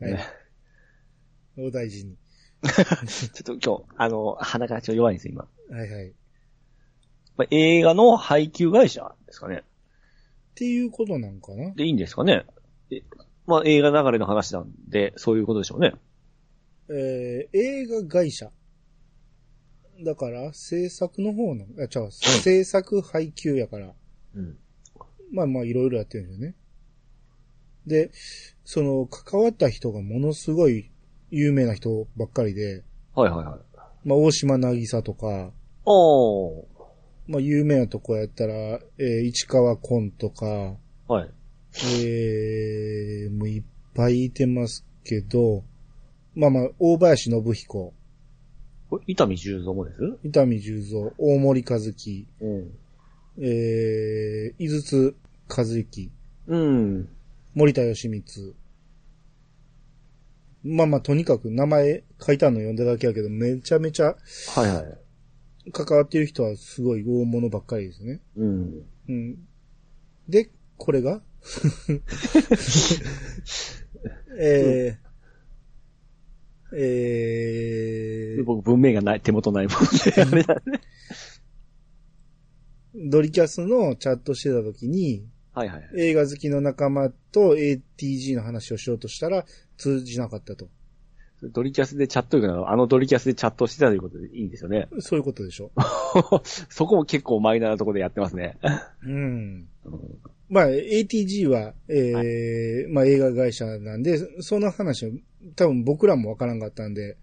[0.00, 0.18] はい。
[1.58, 2.16] お大事に。
[2.66, 5.34] ちょっと今日、あの、鼻がちょっと弱いんですよ、
[5.70, 5.78] 今。
[5.78, 6.12] はいはい。
[7.36, 9.62] っまあ、映画の配給会社ですかね。
[10.54, 12.46] ていうことなんかなで、いいんですかね。
[12.90, 13.02] え
[13.46, 15.94] まあ、映画流れの話なんで、そういうことでしょうね。
[16.88, 18.50] えー映画会社。
[20.04, 23.92] だから、制作の方の、あ、違う、制作配給やから、
[24.34, 24.58] うん。
[25.32, 26.54] まあまあいろいろやってるんですよね。
[27.86, 28.10] で、
[28.64, 30.90] その、関わった人がものすごい
[31.30, 34.08] 有名な人ばっかりで、はいはいはい。
[34.08, 35.52] まあ大島渚とか、
[35.84, 36.75] おー。
[37.26, 40.76] まあ有名なとこやったら、えー市川崑とか、
[41.08, 41.30] はい。
[42.02, 43.62] えー、もういっ
[43.94, 45.64] ぱいいてますけど、
[46.34, 47.94] まあまあ、大林信彦、
[48.88, 50.18] これ、伊丹十三もです？
[50.22, 52.70] 伊丹十三、大森和樹、うん。
[53.38, 55.14] えー、井筒
[55.48, 56.10] 和之、
[56.46, 57.08] うん。
[57.54, 58.54] 森田義光。
[60.62, 64.16] まあまあ、とにかく名前書いたの読んだだけやけど、めちゃめちゃ
[64.54, 64.98] はいはい。
[65.72, 68.20] 関わってる人はすごい大物ばっかりですね。
[68.36, 68.82] うん。
[69.08, 69.36] うん。
[70.28, 71.22] で、これが？
[74.38, 80.80] えー、えー、僕、文明がない、手元ないもんで、あれだね。
[82.94, 85.88] ドリキャスのチャットしてた時に、はいはい。
[85.96, 89.44] 映画好きの仲間と ATG の話をしようとしたら
[89.76, 90.68] 通じなかったと。
[91.42, 94.88] ドリキャスでチャットが、あのドリキャスでチャットしてたということでいいんですよね。
[95.00, 95.70] そういうことでしょ
[96.44, 98.58] そこも結構マイナーなところでやってますね。
[99.02, 99.10] う。
[99.10, 99.68] うん。
[100.48, 105.10] まあ、ATG は、えーまあ映画会社なんで、その話を
[105.56, 107.16] 多分僕らもわからんかったんで、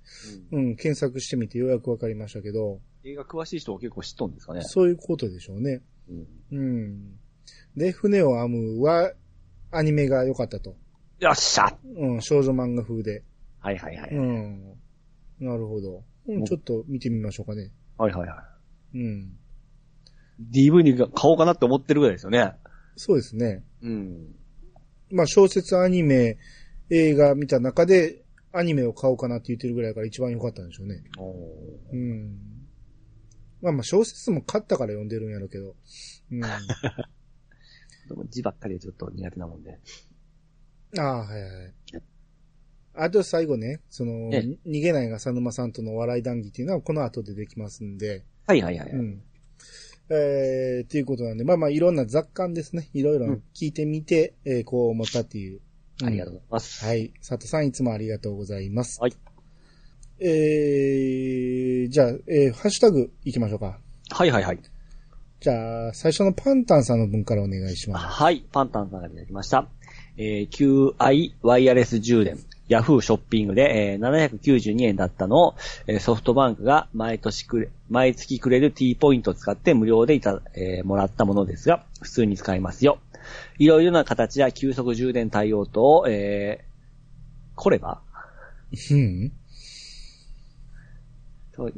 [0.51, 4.61] うん、検索してみてようやくわかりましたけど、映画詳しい人は結構知っとんですかね。
[4.63, 5.81] そういうことでしょうね。
[6.09, 7.19] うんうん。
[7.75, 9.11] で、船を編むは、
[9.71, 10.75] アニメが良かったと。
[11.19, 13.23] よっしゃうん、少女漫画風で。
[13.63, 14.09] はいはいはい。
[14.11, 14.73] うん。
[15.39, 16.03] なるほど。
[16.27, 17.71] うんちょっと見てみましょうかね。
[17.97, 18.43] はいはいは
[18.93, 19.37] うん。
[20.39, 20.69] い。
[20.69, 22.53] DVD が買おうかなって思ってるぐらいですよね。
[22.97, 23.63] そうですね。
[23.81, 24.35] うん。
[25.11, 26.37] まあ小説、アニメ、
[26.89, 31.03] 映画見た中で、アニメを買おうかなって言ってるぐらいだから一番良かったんでしょうね。
[31.17, 31.31] お
[31.91, 32.37] うん。
[33.61, 35.75] まあまあ小説も買ったから読んでるんやろうけど。
[36.31, 36.43] うん。
[36.43, 36.59] あ
[38.09, 39.79] でも字ばっかりはちょっと苦手なもんで。
[40.97, 41.73] あ、はいはい。
[42.95, 48.23] あと最後ね、その、え逃げないが佐沼さんとの笑い談義っていうのはこの後でできますんで。
[48.45, 48.89] はいはいはい。
[48.89, 49.21] うん。
[50.09, 52.89] えー、っていうことなんで、まあまあいろんな雑感ですね。
[52.93, 53.25] いろいろ
[53.55, 55.59] 聞いてみて、えーこう思ったっていう。
[56.03, 56.85] ありがとううございます。
[56.85, 57.13] んはい。
[57.19, 58.99] 佐藤さんいつもありがとうございます。
[59.01, 59.13] はい。
[60.19, 63.79] えー、じゃあ、えー、ハッシュタグ行きましょうか。
[64.09, 64.59] はいはいはい。
[65.39, 68.05] じゃあ、最初のパンタンさんの分からお願いします。
[68.05, 68.45] はい。
[68.51, 69.67] パンタンさんがいただきました。
[70.17, 72.37] えー、QI ワイヤレス充電。
[72.73, 75.55] ヤフーショッピングで、えー、792円だったのを、
[75.87, 82.99] えーソフトバンクが毎年くれ、毎月くれる T ポイントを使って無料でいた、えーもらったものですが、普通に使えますよ。
[83.57, 88.01] いろいろな形や急速充電対応と、えー、これば？
[88.91, 89.31] うん。
[91.55, 91.73] そう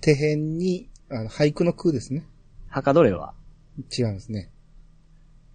[0.00, 2.24] 手辺に、あの、俳句の空ですね。
[2.68, 3.34] はかどれば？
[3.96, 4.50] 違いますね。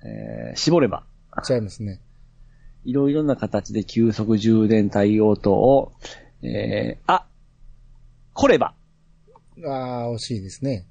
[0.04, 1.04] えー、絞れば？
[1.50, 2.00] 違いますね。
[2.83, 5.93] いろいろな形で急速充電対応等を、
[6.41, 7.27] えー、あ、
[8.33, 8.73] これば
[9.65, 10.87] ああ、惜しいですね。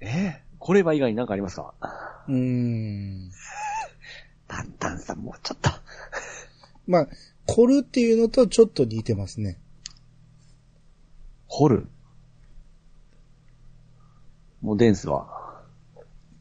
[0.00, 1.74] えー、これば以外に何かありますか？
[2.28, 3.30] うーん。
[4.46, 5.70] タンタンさんもうちょっと。
[6.86, 7.08] まあ、
[7.46, 9.58] 凝るっていうのとちょっと似てますね。
[11.48, 11.88] 掘る？
[14.60, 15.62] もうデンスは？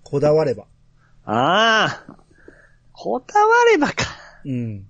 [0.04, 0.66] こだわれば。
[1.26, 2.16] ああ
[2.98, 4.06] こだわればか。
[4.46, 4.86] うん。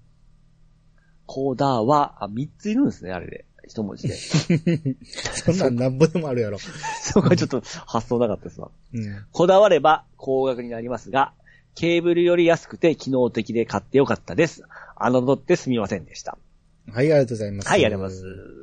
[1.26, 3.46] こだわ、あ、三ついるんですね、あれで。
[3.68, 4.14] 一文字で。
[5.10, 6.60] そんなんなんぼでもあるやろ。
[7.02, 8.70] そこはちょっと発想なかったですわ。
[8.94, 9.26] うん。
[9.32, 11.34] こだわれば高額になりますが、
[11.74, 14.64] ケーブルより安くて機能的で買ってよかったです。
[15.00, 16.38] 侮ってすみませんでした。
[16.88, 17.70] はい、ありがとうございます。
[17.70, 18.56] はい、ありがとうございます。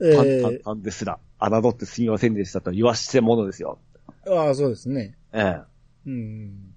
[0.00, 3.78] えパンタンー、タンですら、侮ってすみませんでしたと言わしてものですよ。
[4.28, 5.16] ああ、そうですね。
[5.32, 5.60] ええ。
[6.06, 6.74] うん。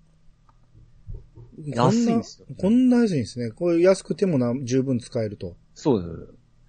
[1.57, 3.51] 安いんですよこんなこんな安いんですね。
[3.51, 5.55] これ安くてもな、十分使えると。
[5.75, 6.01] そう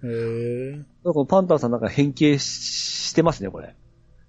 [0.01, 0.07] です。
[0.07, 0.85] へえ。
[1.05, 3.75] なんかパンタンさんなんか変形ししてますね、これ。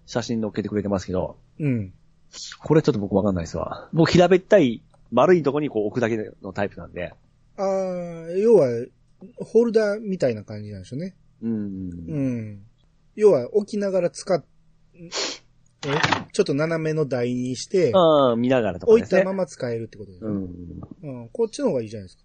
[0.05, 1.37] 写真載っけてくれてますけど。
[1.59, 1.93] うん。
[2.59, 3.89] これちょっと僕わかんないですわ。
[3.93, 7.13] 僕平べったい丸いとこにこう置くだけのタイプなんで。
[7.57, 7.65] ああ、
[8.37, 8.67] 要は、
[9.37, 11.15] ホルダーみたいな感じなんでしょうね。
[11.41, 11.89] うん。
[12.07, 12.63] うん。
[13.15, 14.43] 要は、置きながら使っ、
[15.85, 17.93] えちょっと斜めの台にして、
[18.37, 19.03] 見ながらとか置い。
[19.07, 20.29] たまま使えるってことですね。
[20.31, 20.33] う
[21.07, 21.21] ん。
[21.21, 21.29] うん。
[21.29, 22.23] こっちの方がいいじゃないですか。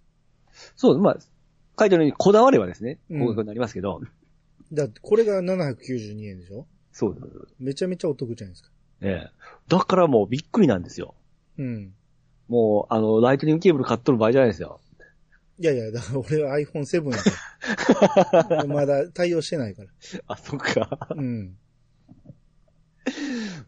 [0.75, 1.17] そう、まあ、
[1.79, 4.01] 書いてあるようにこだわればですね、うん高額になりますけど、
[4.71, 6.67] だって、これが792円でしょ？
[6.91, 7.25] そうです。
[7.59, 8.69] めちゃめちゃお得じゃないですか。
[9.01, 9.31] ええ。
[9.67, 11.15] だからもうびっくりなんですよ。
[11.57, 11.93] うん。
[12.47, 14.79] もう、あの、ライトニングケーブル買っとる場合じゃないですよ。
[15.59, 17.17] いやいや、だから俺は iPhone7 や
[18.43, 18.63] から。
[18.67, 19.89] まだ対応してないから。
[20.27, 21.07] あ、そっか。
[21.15, 21.57] うん。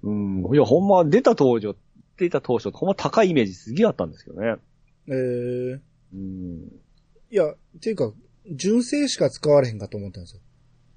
[0.04, 0.46] うん。
[0.54, 1.76] いや、ほんま、出た当初、
[2.18, 4.56] 出た当初、ほんま高いイメージすげえあったんですけどね。
[5.08, 5.80] えー、
[6.14, 6.72] うん。
[7.32, 8.12] いや、っていうか、
[8.50, 10.42] 純正しか使われへんかと思ったんですよ。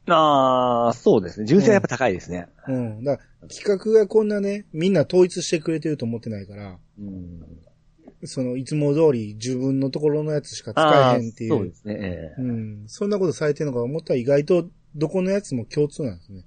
[0.07, 1.47] ああ、そうですね。
[1.47, 2.49] 純正はやっぱ高いですね。
[2.69, 3.05] うん。
[3.05, 7.41] だから、企画がこんなね、みんな統一してくれてると思ってないから、うん。
[8.25, 11.51] その、いつも通り自分のところのやつしか使えへんっていう。
[11.51, 11.95] そうですね。
[12.01, 12.85] ええうん。
[12.87, 16.45] そんなことされてるのか思ったら意外と、どこのやつも共通なんですね。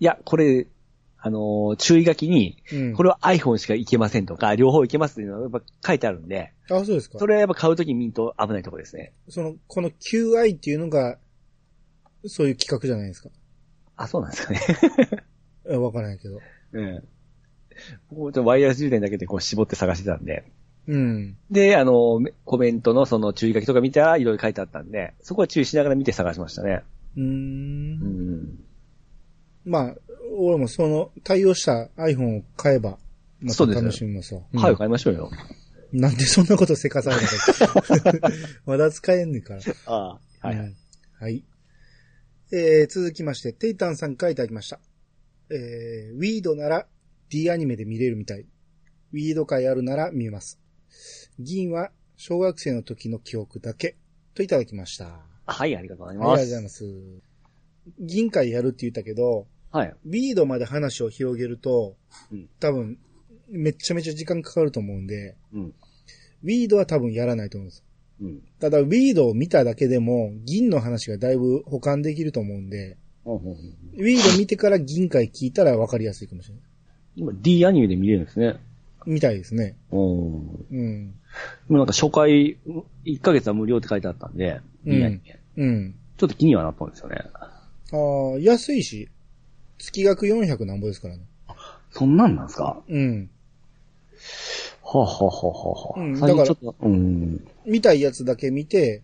[0.00, 0.66] いや、これ、
[1.18, 2.92] あのー注意書きに、うん。
[2.94, 7.18] これは iPhone しかいけませんとか、両方いけますっていうのがやっぱ書いてあるんで、あ、そうですか。
[7.18, 9.12] それはやっぱ買うときに見んと危ないところですね。
[9.28, 11.18] その、この QI っていうのが、
[12.26, 13.30] そういう企画じゃないですか。
[13.96, 14.60] あ、そうなんですかね。
[15.70, 16.40] えわからないけど。
[16.72, 17.04] うん。
[18.10, 20.44] 僕もちょっとワイヤレス充電だけでこう絞って探してたんで。
[20.86, 21.36] うん。
[21.50, 26.82] で、あの、めコメントのその注意書きとか見たらいろいろ書いてあったんで、そこは注意しながら見て探しましたね。
[27.16, 27.22] うー。
[27.22, 28.63] うんん。
[29.64, 29.94] まあ、
[30.36, 32.98] 俺もその、対応した iPhone を買えば、
[33.40, 34.42] また楽しみますわ。
[34.54, 35.30] はい、うん買いましょうよ。
[35.92, 38.28] なんでそんなことせかされたのか。
[38.66, 39.60] まだ使えんねんから。
[39.86, 40.66] ああ、はい、はい。
[40.66, 40.76] うん
[41.20, 41.44] はい。
[42.52, 44.80] えー、続きまして、テイタンさんからいただきました。
[45.50, 46.86] えー、ウィードなら
[47.30, 48.40] D アニメで見れるみたい。
[49.12, 50.58] ウィード会あるなら見ます。
[51.38, 53.96] 銀は小学生の時の記憶だけ。
[54.34, 55.20] といただきました。
[55.46, 56.44] はい、ありがとうございあます。
[56.44, 57.22] りがとうございます。
[58.00, 59.94] 銀会やるって言ったけど、はい。
[60.06, 61.96] ウィードまで話を広げると、
[62.30, 62.96] うん多分、
[63.50, 65.74] めっちゃめちゃ時間かかると思うんで、うん。
[66.44, 67.84] ウィードは多分やらないと思うんです。
[68.22, 68.42] うん。
[68.60, 73.56] ただ、ウィードを見ただけでも、銀の話がだいぶ保管できると思うんで、うんうんうん
[73.96, 76.64] ウィード見てから銀回聞いたら分かりやすいかもしれない。
[77.16, 78.60] 今 D アニメで見れるんですね。
[79.06, 79.76] みたいですね。
[79.90, 80.66] うん。
[80.70, 81.10] うん。
[81.10, 81.16] で
[81.68, 82.58] もなんか初回、
[83.04, 85.40] 1ヶ月は無料って書いてあったんで、うん D アニメ。
[85.56, 85.94] うん。
[86.16, 87.16] ちょっと気にはなったんですよね。
[87.34, 89.08] ああ、安いし、
[89.78, 91.22] 月額400なんぼですからね。
[91.90, 92.82] そんなんなんですか？
[92.88, 93.30] うん。
[94.82, 97.46] はあ、はあはあはあはあ、うんだかちょっと、うん。
[97.66, 99.02] 見たいやつだけ見て、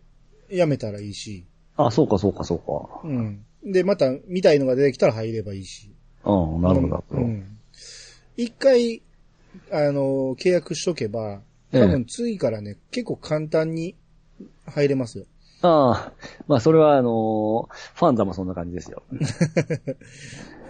[0.50, 1.44] やめたらいいし。
[1.76, 3.00] あ、そうかそうかそうか。
[3.04, 3.44] うん。
[3.64, 5.90] で、また見たいのが出てきたら入ればいいし。
[6.24, 7.04] うん、なるほど。
[7.12, 7.58] うん。
[8.36, 9.02] 一回、
[9.70, 11.40] あの、契約しとけば、
[11.72, 13.94] 多ええ分次からね、結構簡単に
[14.66, 15.24] 入れますよ。
[15.62, 16.12] ああ、
[16.48, 19.02] まあそれはあのーファンザもそんな感じですよ。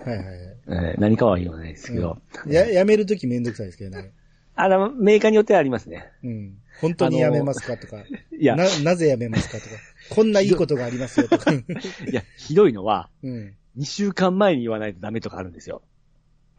[0.05, 0.37] はいはいはい。
[0.69, 2.19] えー何かは言わないですけど。
[2.47, 4.13] や、やめるときめんどくさいですけどね。
[4.55, 6.11] あの、メーカーによってはありますね。
[6.23, 6.59] うん。
[6.81, 7.99] 本当にやめますかとか。
[8.39, 9.71] いや、な、なぜやめますかとか。
[10.11, 11.53] こんないいことがありますよとか。
[11.53, 11.65] い
[12.13, 13.55] や、ひどいのは、うん。
[13.79, 15.83] 2週間前に言わないとダメとかあるんですよ。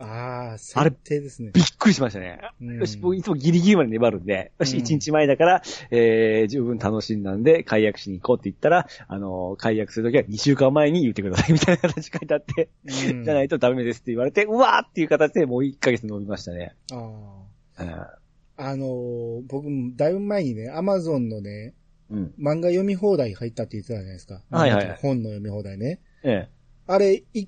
[0.02, 1.52] ああ、あれ設定ですね。
[1.54, 2.40] びっくりしましたね。
[2.62, 5.62] うんよし、僕いつもギリギリまで粘るんで、よし、うん1日前だから、
[5.92, 16.76] えー、十分楽しんだんで、解約しに行こうって言ったら、あのー解約するときは2週間前に言ってくださいみたいな形書いてあって、うんじゃないとダメですって言われて、うわーっていう形でもう1ヶ月飲みましたね。
[16.92, 18.18] あうんあ。
[18.58, 21.74] あのー僕、だいぶ前にね、アマゾンのね、
[22.10, 22.34] うん。
[22.40, 24.42] 漫画読み放題入ったって言ってたじゃないですか。
[24.52, 26.00] はいはいはい本の読み放題ね。
[26.24, 26.50] ええ。
[26.88, 27.48] あれ、い、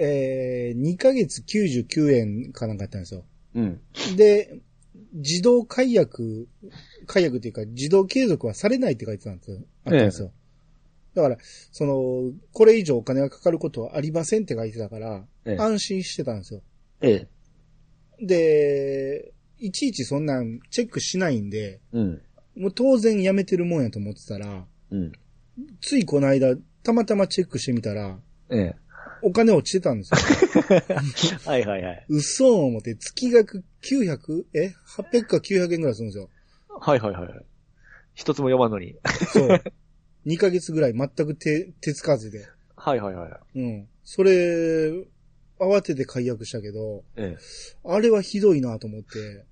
[0.00, 3.24] えー、2ヶ月99円かなんかやったんですよ。
[3.54, 3.80] うん。
[4.16, 4.60] で、
[5.12, 6.48] 自動解約、
[7.06, 9.58] 解約っていうか、自動継続はされないって書いてたんですよ。
[9.84, 10.30] あったんですよ。
[11.14, 11.36] だから、
[11.72, 16.62] その、これ以上お金がかかることはありませんって書いてたから、ええ安心してたんですよ。
[17.00, 17.26] え
[18.20, 18.24] え。
[18.24, 22.22] で、いちいちそんなんチェックしないんで、うん。
[22.56, 25.12] もう当然やめてるもんやと思ってたら、うん。
[25.80, 28.18] ついこの間、たまたまチェックしてみたら、
[28.50, 28.76] ええ。
[29.22, 30.80] お金落ちてたんですよ。
[31.46, 32.06] はいはいはい。
[32.08, 34.44] 嘘を思って、月額 900?
[34.54, 36.28] え ?800 か900円ぐらいするんですよ。
[36.80, 37.28] はいはいはい。
[38.14, 38.96] 一つも読まんのに。
[39.32, 39.62] そう。
[40.26, 42.46] 2ヶ月ぐらい全く手、手つかずで。
[42.76, 43.58] はいはいはい。
[43.58, 43.88] うん。
[44.04, 44.90] それ、
[45.58, 47.38] 慌てて解約したけど、ええ。
[47.84, 49.44] あれはひどいなと思って。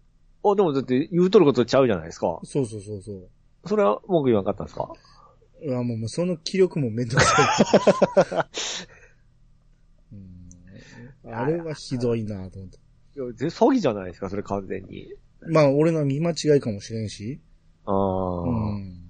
[0.45, 2.39] あ、でもだって言うとることちゃうじゃないですか。
[2.45, 3.29] そうそうそうそう。
[3.67, 4.93] それは文句言わなかったんですか？
[5.63, 8.47] うわ、もうもうその気力もめんどくさい。
[11.27, 12.79] うん、あれはひどいなと思って。
[13.17, 15.13] いや、ぜ詐欺じゃないですか、それ完全に。
[15.49, 17.41] まあ、俺の見間違いかもしれんし。
[17.85, 19.07] ああ、うん。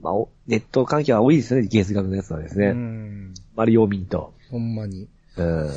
[0.00, 2.68] まあ、おネット関係は多いですね、月額のやつはですね。
[2.68, 3.34] うん。
[3.54, 4.34] マリオミント。
[4.50, 5.08] ほんまに。
[5.36, 5.70] うん。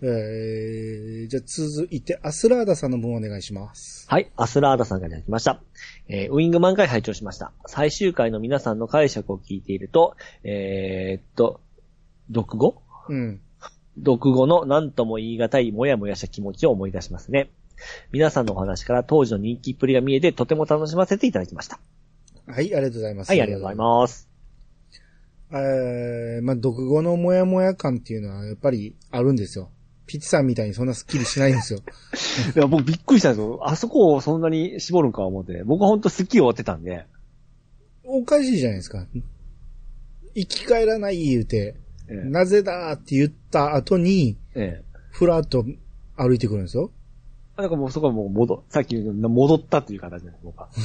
[0.00, 4.06] えー、じゃあ続いて、アスラーダさんの分お願いします。
[4.08, 5.60] はい、アスラーダさんからいただきました。
[6.08, 7.52] えーウィングマン会拝聴しました。
[7.66, 11.60] 最終回の皆さんの解釈を聞いていると、えーっと、
[12.32, 13.40] 読語うん。
[13.98, 17.50] 読語の何とも言い難いもやもやした気持ちを思い出しますね。
[18.12, 21.78] 皆さんのお話から当時の人気っぷりが見えてとても楽しませていただきました。
[22.46, 23.28] はい、ありがとうございます。
[23.28, 24.14] はい、ありがとうございます。
[24.20, 24.28] す。
[25.52, 29.70] えー、まあ、読語のモヤモヤ感っていうのはやっぱりあるんですよ。
[30.06, 31.80] ピッチさんみたいにそんなスッキリしないんですよ。
[32.56, 33.60] いや、僕びっくりしたんですよ。
[33.62, 35.62] あそこをそんなに絞るんか思って。
[35.64, 37.04] 僕はほんとスッキリ終わってたんで。
[38.04, 39.06] おかしいじゃないですか。
[40.34, 41.76] 生き返らない言うて、
[42.08, 45.64] えなぜだって言った後に、ええふらっと
[46.16, 46.92] 歩いてくるんですよ。
[47.58, 47.62] え。
[47.62, 50.68] なんかもうそこはもう戻、さっき言うの戻ったという形です、僕は。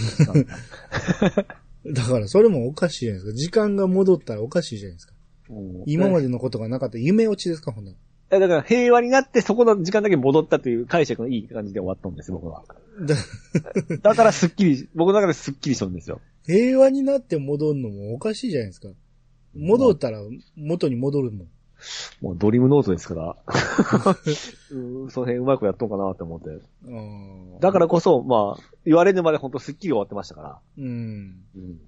[1.86, 3.38] だからそれもおかしいじゃないですか。
[3.38, 5.14] 時間が戻ったらおかしいじゃないですか。
[5.50, 7.92] うん今までのことがなかった夢落ちですか、ほんな
[8.32, 12.64] らだから平和になってそこの時間だけ戻ったという解釈のいい感じで終わったんですよ、僕は。
[13.02, 13.16] だ
[14.02, 16.22] だからスッキリ、僕の中でスッキリしたんですよ。
[16.46, 18.90] 平和になって戻るのもおかしいじゃないですか。
[19.56, 20.20] 戻ったら
[20.56, 21.48] 元に戻るもん。
[22.22, 23.36] もうドリームノートですから。
[24.72, 26.50] うんその辺うまくやっとんかなって思って。
[26.86, 26.96] う
[27.58, 30.62] んだからこそ、まあ、言われるまで本当スッキリ終わってましたから。
[30.78, 31.44] うん。
[31.56, 31.80] うん。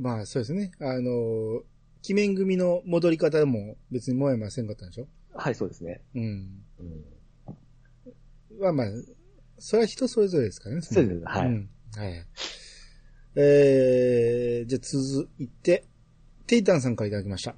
[0.00, 0.70] まあそうですね。
[0.80, 1.62] あの、
[2.08, 5.08] 鬼面組の戻り方も別にもやもやせんかったんでしょ？
[5.34, 6.00] はい、そうですね。
[6.14, 6.62] うん。
[6.78, 7.04] うん。
[8.60, 8.86] まあまあ、
[9.58, 10.82] それは人それぞれですからね。
[10.82, 12.24] そうですはいんはい。
[13.34, 15.84] えー、じゃあ続いて、
[16.46, 17.54] テイタンさんからいただきました。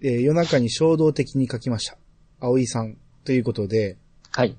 [0.00, 1.96] えー、夜中に衝動的に書きました。
[2.40, 3.96] 葵さんということで、
[4.30, 4.56] はい。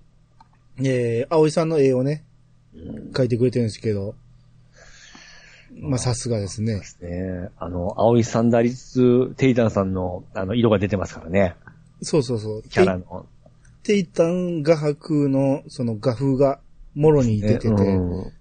[0.80, 2.24] えー、葵さんの絵をね、
[3.16, 4.16] 書いてくれてるんですけど、
[5.80, 6.82] まあさすがですね。
[7.02, 11.56] ねあの、青いサンダリス、テイタンさんの、あの、色が出てますからね。
[12.02, 12.64] そうそうそう。
[12.64, 13.26] キャラの。
[13.84, 16.60] テイタン画伯のその画風が
[16.94, 18.34] もろに出てて、うん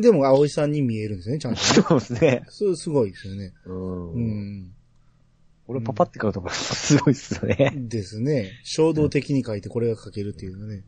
[0.00, 1.60] でも、葵さんに見えるんですね、ちゃんと。
[1.60, 2.42] そうですね。
[2.48, 3.52] そう、すごいですよね。
[3.66, 4.12] うん。
[4.14, 4.72] うん。
[5.66, 7.72] 俺パパって書くとこすごいっすよね。
[7.76, 8.50] ですね。
[8.64, 10.82] 衝動的に書いてこれが書けるっていうのね。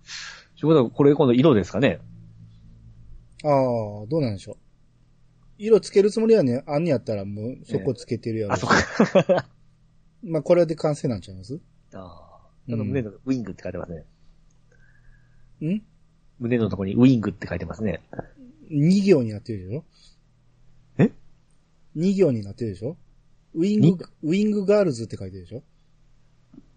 [0.59, 2.01] ということは、これ今度色ですかね。
[3.45, 4.57] ああ、どうなんでしょう。
[5.59, 9.47] 色つけるつもりはね、あんにやったらもうそこつけてるやろあ、しそっか。
[10.25, 11.55] まあ、これで完成なんちゃいます？
[11.55, 11.61] ん
[11.95, 12.33] ああ。
[12.69, 14.05] あの胸のウィングって書いてますね。
[15.75, 15.83] ん？
[16.41, 18.01] 胸のところにウィングって書いてますね。
[18.73, 19.85] ?2 行になってるでしょ？
[20.99, 21.13] え
[21.97, 22.97] ?2 行になってるでしょ？
[23.55, 25.63] ウィンにグ、ウィングガールズって書いてるでしょ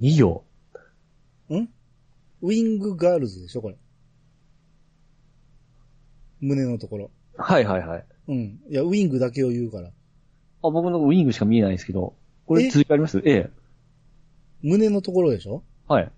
[0.01, 0.43] ？2行？
[1.49, 1.69] ん？
[2.41, 3.77] ウィングガールズでしょこれ。
[6.41, 7.11] 胸のところ。
[7.37, 8.05] はいはいはい。
[8.27, 8.59] うん。
[8.69, 9.87] いや、ウィングだけを言うから。
[9.87, 9.91] あ、
[10.69, 12.15] 僕のウィングしか見えないんですけど。
[12.45, 12.69] これえ？
[12.69, 13.21] 続きあります？
[13.25, 13.49] ええ。
[14.61, 15.63] 胸のところでしょ？
[15.87, 16.11] はい。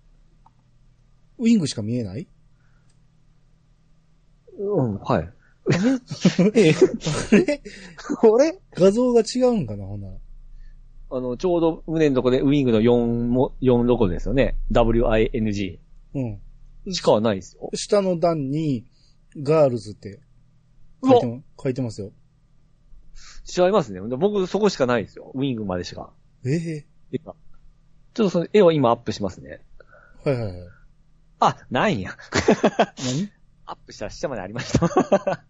[1.37, 2.27] ウィングしか見えない？
[4.57, 5.29] うん、はい。
[6.55, 6.73] えええ。
[7.31, 7.61] あれ？
[8.21, 8.59] これ？
[8.73, 9.85] 画像が違うんかな？
[9.85, 10.13] ほんなら。
[11.09, 14.57] あの、ちょうど胸のところでウィングの4も、4ロゴですよね。
[14.71, 15.79] WING。
[16.15, 16.41] うん。
[16.93, 17.69] しかはないですよ。
[17.73, 18.85] 下の段に、
[19.41, 20.19] ガールズって
[21.03, 22.11] 書いても書いてますよ。
[23.57, 24.01] 違いますね。
[24.01, 25.31] 僕そこしかないですよ。
[25.33, 26.11] ウィングまでしか。
[26.45, 26.55] え？
[26.55, 27.35] え絵が
[28.13, 29.61] ちょっとその絵を今アップしますね。
[30.23, 30.67] はいはいはい。
[31.39, 32.17] あ、ないんや。
[32.97, 33.29] 何？
[33.65, 35.45] アップしたら下までありました。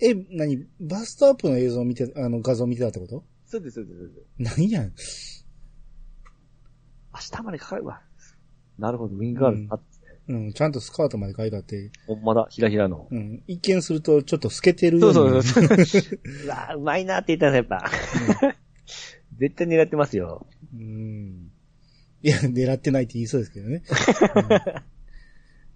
[0.00, 3.24] え、何バストアップの映像見て、あの画像見てたってこと？
[3.46, 4.56] そうです、そうです、そうです。
[4.58, 4.92] 何やん。
[7.12, 8.00] あ、下までかかるわ。
[8.78, 9.56] なるほど、ウィングがある。
[9.58, 9.78] うんあ、
[10.28, 13.08] うん、ちゃんとスカートまで書いてあって、ほんまだ、ひらひらの。
[13.10, 16.20] うん、一見するとちょっと透けてるよそうそうそう。
[16.44, 17.90] うわーうまいなって言ったらやっぱ。
[19.38, 20.46] 絶対狙ってますよ。
[20.74, 21.50] うん。
[22.22, 23.82] いや、狙ってないって言いそうですけどね。
[24.84, 25.00] うん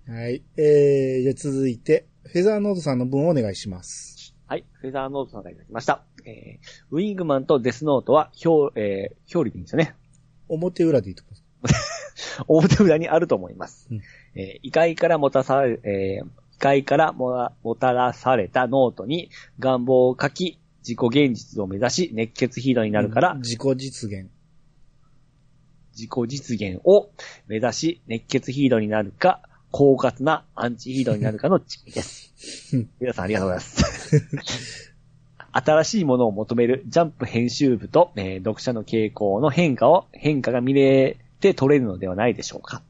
[0.06, 0.44] はい。
[0.58, 4.13] えー、じゃあ続いて、フェザーノートさんの分をお願いします。
[4.46, 4.64] はい。
[4.74, 6.02] フェザーノートさんがいただきました。
[6.26, 9.94] えー、ウィングマンとデスノートは表、えー、表裏でいいんですよね。
[10.48, 12.44] 表裏でいいと思います。
[12.46, 13.88] 表裏にあると思います。
[13.90, 14.02] うん
[14.34, 24.28] えー異界からもたされ、えー異界からもらもたらされたノートに願望を書き、自己現実を目指し、熱血ヒーローになるから、自己実現。
[25.92, 27.10] 自己実現を
[27.48, 29.42] 目指し、熱血ヒーローになるか、
[29.74, 32.90] 狡猾なアンチヒーローになるかの違いですうん。
[33.00, 33.64] 皆さんありがとうござい
[34.36, 34.94] ます。
[35.50, 42.82] 新しいものを求めるジャンプ編集部と、えー読者の傾向の変化を、変化が見れて取れるのではないでしょうか。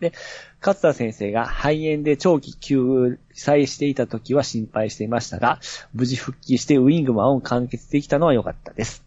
[0.00, 0.12] で、
[0.60, 5.60] 勝田先生が肺炎で長期休載していた時は心配していましたが、
[5.94, 9.05] 無事復帰してウィングマンを完結できたのは良かったです。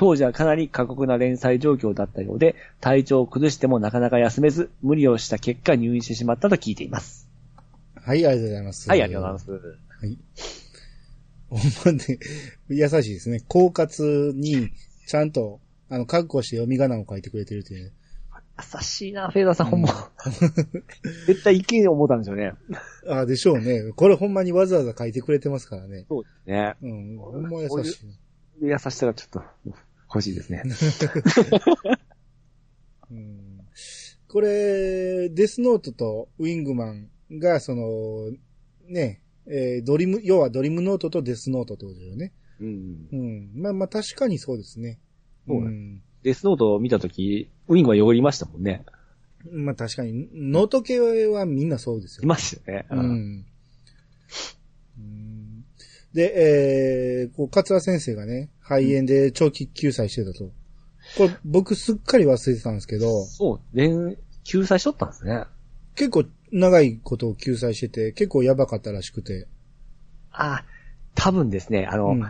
[0.00, 7.28] 当時はかなり過酷な連載状況だったようで、体調を崩してもなかなか休めず、無理をした結果入院してしまったと聞いています。
[7.96, 8.88] はい、ありがとうございます。
[8.88, 9.68] はい、ありがとうございます。
[10.00, 10.18] はい。
[11.50, 12.18] ほんまね、
[12.70, 13.40] 優しいですね。
[13.46, 14.70] 狡猾に、
[15.06, 17.92] ちゃんと、あの、覚悟して読み仮名を書いてくれてるというね。
[18.56, 20.10] 優しいな、フェーダーさん、ほんま。
[21.26, 22.54] 絶対いけん思ったんですよね。
[23.06, 23.92] ああ、でしょうね。
[23.94, 26.06] これほんまにわざわざ書いてくれてますからね。
[26.08, 26.74] そうですね。
[26.80, 28.02] うん、ほんま優し
[28.62, 28.66] い。
[28.66, 29.42] 優しさがちょっと
[30.12, 30.62] 欲しいですね。
[33.10, 33.60] うん、
[34.28, 38.32] これ、デスノートとウィングマンが、その、
[38.88, 42.32] ね、えードリム、要はドリムノートとデスノートってことだよね。
[42.60, 43.16] うんう。
[43.16, 43.50] ん。
[43.54, 44.98] まあまあ確かにそうですね。
[45.46, 46.02] そうねん。
[46.22, 48.84] デスノートを見たとき、ウィングは汚りましたもんね。
[49.50, 52.26] まあ確かに、ノート系はみんなそうですよい。
[52.26, 52.86] ましたよね。
[52.90, 52.94] う。
[52.96, 53.46] ん。
[54.98, 55.64] うん
[56.12, 60.44] で、えー、こう、桂先生がね、肺炎で長期救済してたと。
[61.16, 65.44] これ、僕すっかり忘れてたんですけど、そう、連、救済しとったんですね。
[65.96, 69.48] 結構長いことを救済してて、結構やばかったらしくて。
[70.30, 70.64] あ、
[71.16, 72.22] 多分ですね、あの、うん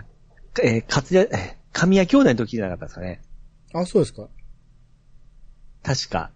[0.62, 3.22] えー、かつや、えー神谷兄弟の時じゃなかったですかね。
[3.72, 4.28] あ、そうですか
[5.82, 6.32] 確か。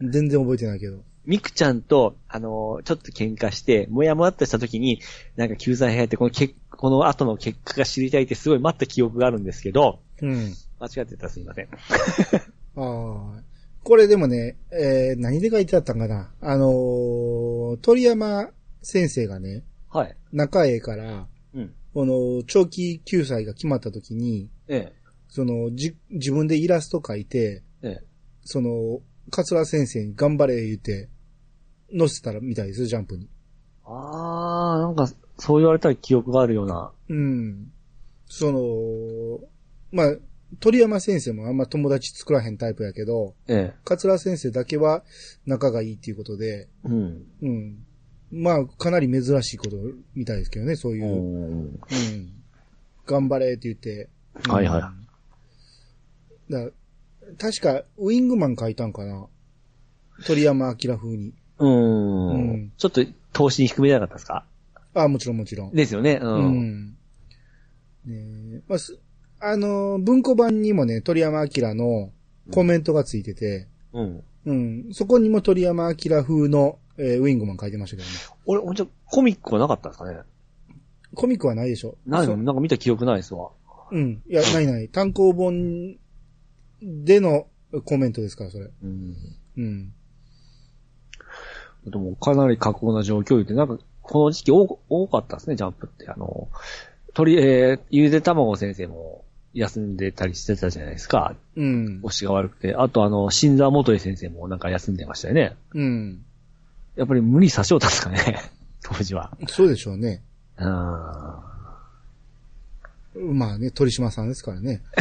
[0.00, 1.04] 全然覚えてないけど。
[1.28, 5.02] ミクちゃんと、あのーちょっと喧嘩して、もやもやっとした時に、
[5.36, 10.54] なんか救済入って、このけ、この後の結果が知りたいってすごい待った記憶があるんですけど、うん。
[10.80, 11.68] 間違ってたらすいません。
[11.70, 11.76] あ
[12.76, 13.42] あ。
[13.84, 18.48] これでもね、えー、何で書いてあったんかなあのー鳥山
[18.80, 20.16] 先生がね、はい。
[20.32, 21.74] 中江から、うん。
[21.92, 24.94] この、長期救済が決まった時に、え
[25.28, 27.88] その、じ、自分でイラスト描いて、え。
[27.88, 28.04] ええ。
[28.44, 31.10] その、桂先生に頑張れ言って、
[31.96, 33.28] 載せたらみたいですよ、ジャンプに。
[33.84, 36.92] あー、なんか、そう言われたら記憶があるような。
[37.08, 37.70] うん。
[38.26, 39.40] その、
[39.92, 40.16] まあ、
[40.60, 43.80] 鳥山先生もあんま友達作らへんタイプやけど、ええ。
[43.84, 45.04] 桂先生だけは
[45.46, 47.26] 仲がいいっていうことで、うん。
[47.42, 47.84] うん。
[48.30, 49.76] まあ、かなり珍しいこと
[50.14, 51.04] みたいですけどね、そういう。
[51.04, 51.62] うん。
[51.64, 51.78] うん。
[53.06, 54.08] 頑張れって言って。
[54.48, 56.52] はいはいい。
[56.52, 56.70] だ
[57.38, 59.26] 確か、ウィングマン書いたんかな
[60.26, 61.34] 鳥山明風に。
[61.58, 62.28] うん。
[62.28, 64.44] うんちょっと投資に低めなかったですか？
[64.94, 65.72] ああ、もちろんもちろん。
[65.72, 66.18] ですよね。
[66.22, 66.26] う。
[66.26, 66.86] うんん。
[66.88, 66.94] ね
[68.56, 68.98] えまあ、す
[69.40, 72.10] あの、文庫版にもね、鳥山明の
[72.50, 74.22] コメントがついてて、うん。
[74.46, 74.88] うん。
[74.92, 78.14] そこにも鳥山明風の、えーウィングマン書いてましたけどね。
[78.46, 80.18] 俺、俺じゃ、コミックはなかったんですかね？
[81.14, 82.36] コミックはないでしょそないの？
[82.38, 83.50] なんか見た記憶ないですわ。
[83.92, 84.22] うん。
[84.28, 84.88] いや、ないない。
[84.88, 85.96] 単行本
[86.82, 87.46] での
[87.84, 88.70] コメントですから、それ。
[88.82, 89.14] うん。
[89.56, 89.92] うん。
[91.90, 96.08] でも、かなり過酷な状況で、なんか、この時期多多かったですね、ジャンプって。
[96.08, 96.48] あの、
[97.14, 99.24] 鳥、えー、ゆで卵先生も
[99.54, 101.34] 休んでたりしてたじゃないですか。
[101.56, 102.00] うん。
[102.00, 102.74] 腰が悪くて。
[102.74, 105.56] あと、あの、新沢元井先生もなんか休んでましたよね。
[105.74, 106.24] うん。
[106.96, 108.18] やっぱり無理させようたんですかね、
[108.82, 109.36] 当時は。
[109.48, 110.22] そうでしょうね。
[110.58, 110.68] うん。
[113.38, 114.82] まあね、鳥島さんですからね。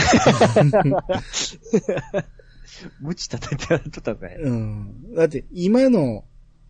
[3.00, 4.38] 無知立ててやっとったね。
[4.40, 5.16] うん。
[5.16, 6.24] だって、今の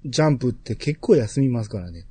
[0.06, 2.06] ジャンプって結構休みますからね。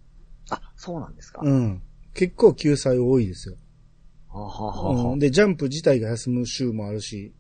[0.51, 1.41] あ、そうなんですか。
[1.43, 1.83] うん。
[2.15, 3.57] 結構救済多いですよ。
[4.29, 5.19] はあはあはあはうん。
[5.19, 7.33] で、ジャンプ自体が休む週もあるし、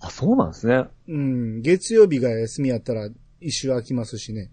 [0.00, 0.74] あ、あ、そうなんですね。
[0.74, 1.60] あうん。
[1.62, 3.08] 月曜日が休みやったら
[3.40, 4.50] 一週空きますしね。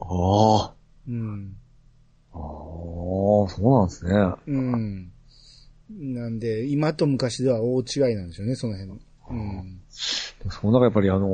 [0.00, 0.74] あ。
[1.08, 1.56] うん。
[2.32, 4.12] ああ、そうなんですね。
[4.46, 5.12] うん。
[5.88, 9.00] なんで、今と昔では大違いなんでしょうね、その辺。
[9.30, 9.80] うん。
[10.50, 11.28] その中やっぱりあの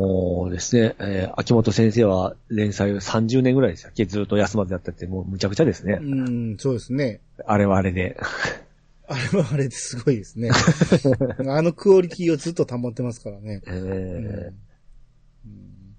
[0.48, 4.04] ーですね、えー秋元先生は連載を30年ぐらいでしたっけ？
[4.06, 5.98] ずっと休まずやったってもうむちゃくちゃですね。
[6.00, 7.20] うん、そうですね。
[7.44, 8.16] あれはあれで。
[9.08, 10.50] あれはあれですごいですね。
[11.46, 13.60] あのクオリティをずっと保ってますからね。
[13.66, 15.96] えうん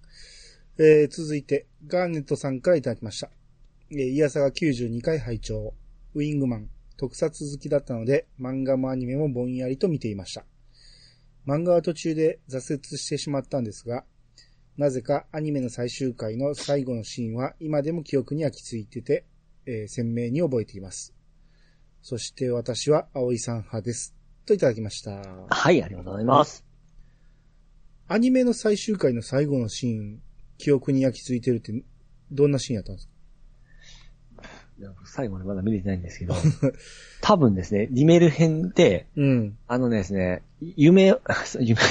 [0.80, 3.30] えー続いて、ガーネットさんからいただきました。
[3.92, 5.74] えー、イヤサが92回拝聴
[6.16, 10.46] ウィングマン、特撮好きだったので、漫画もアニメもぼんやりと見ていました。
[11.46, 14.06] 漫画は途中で挫折してしまったんですが、
[14.78, 19.26] なぜかアニメの最終回の最後のシーンは今でも記憶に焼き付いてて、
[19.66, 21.14] えー鮮明に覚えています。
[22.02, 24.16] そして私は葵さん派です。
[24.46, 25.22] といただきました。
[25.50, 26.66] はい、ありがとうございます。
[28.08, 30.22] アニメの最終回の最後のシーン、
[30.58, 31.74] 記憶に焼き付いてるって、
[32.32, 33.13] どんなシーンやったんですか？
[35.06, 36.36] 最後までまだ見れてないんですけど、
[37.22, 39.58] 多分ですね、リメル編で、うん。
[39.68, 41.16] あのですね、夢、
[41.60, 41.82] 夢、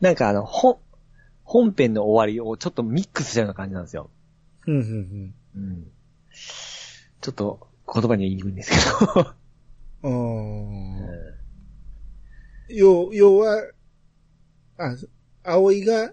[0.00, 0.78] なんかあの、本、
[1.44, 4.10] 本編の終わりをちょっとミックスしたような感じなんですよ。
[4.66, 5.90] うん、うん、うん。
[7.20, 8.76] ちょっと言葉には言いにくいんですけ
[9.06, 9.34] ど。
[10.08, 11.30] う。
[12.68, 13.62] 要、要は、
[14.78, 14.96] あ、
[15.42, 16.12] 葵が、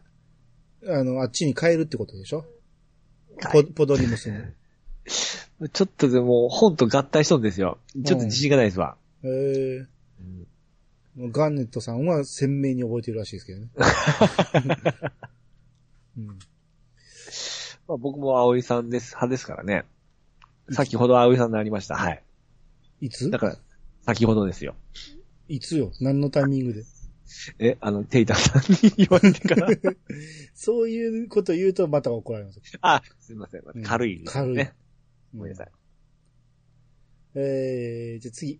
[0.88, 2.46] あの、あっちに帰るってことでしょ？
[3.52, 4.38] ポポドリムスに。
[5.08, 7.80] ちょっとでも本と合体しとんですよ。
[8.06, 8.98] ちょっと自信がないですわ。
[9.24, 9.88] ええ
[11.16, 13.70] もうガンネットさんは鮮明に覚えてるらしいですけどね。
[16.16, 16.34] うん、ま
[17.96, 19.86] あ、僕も葵さんです、派ですからね。
[20.72, 21.96] 先ほど葵さんになりました。
[21.96, 22.22] はい。
[23.02, 23.32] いつ？
[23.32, 23.58] だから、
[24.06, 24.76] 先ほどですよ。
[25.48, 25.92] いつよ？
[26.02, 26.84] 何のタイミングで？
[27.58, 29.70] え、あの、テイタさんに言われてから。
[30.54, 32.62] そういうこと言うとまた怒られます。
[32.82, 34.24] あ、すみません軽い、ね。
[34.26, 34.68] 軽い。
[35.36, 35.72] ごめんなさい。
[37.36, 38.60] えー、じゃあ次。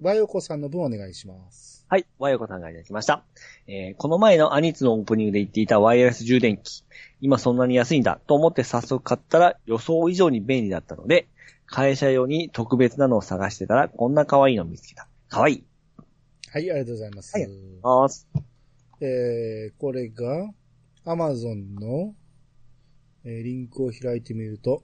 [0.00, 1.86] 和洋子さんの分お願いします。
[1.88, 3.24] はい、和洋子さんがいただきました。
[3.68, 6.84] えーこの前のアニツのオープニングで言っていたワイヤレス充電器。
[7.20, 11.28] 今そんなに安いんだと思って早速買ったら予想以上に便利だったので、
[11.66, 15.06] 会社用に特別なのを探してたらこんな可愛いのを見つけた。
[15.28, 15.64] 可愛い。
[16.50, 17.38] はい、ありがとうございます。
[17.38, 17.48] はい
[17.82, 18.26] あー
[19.00, 20.50] えー、これが、
[21.04, 22.14] アマゾンの、
[23.24, 24.82] えーリンクを開いてみると、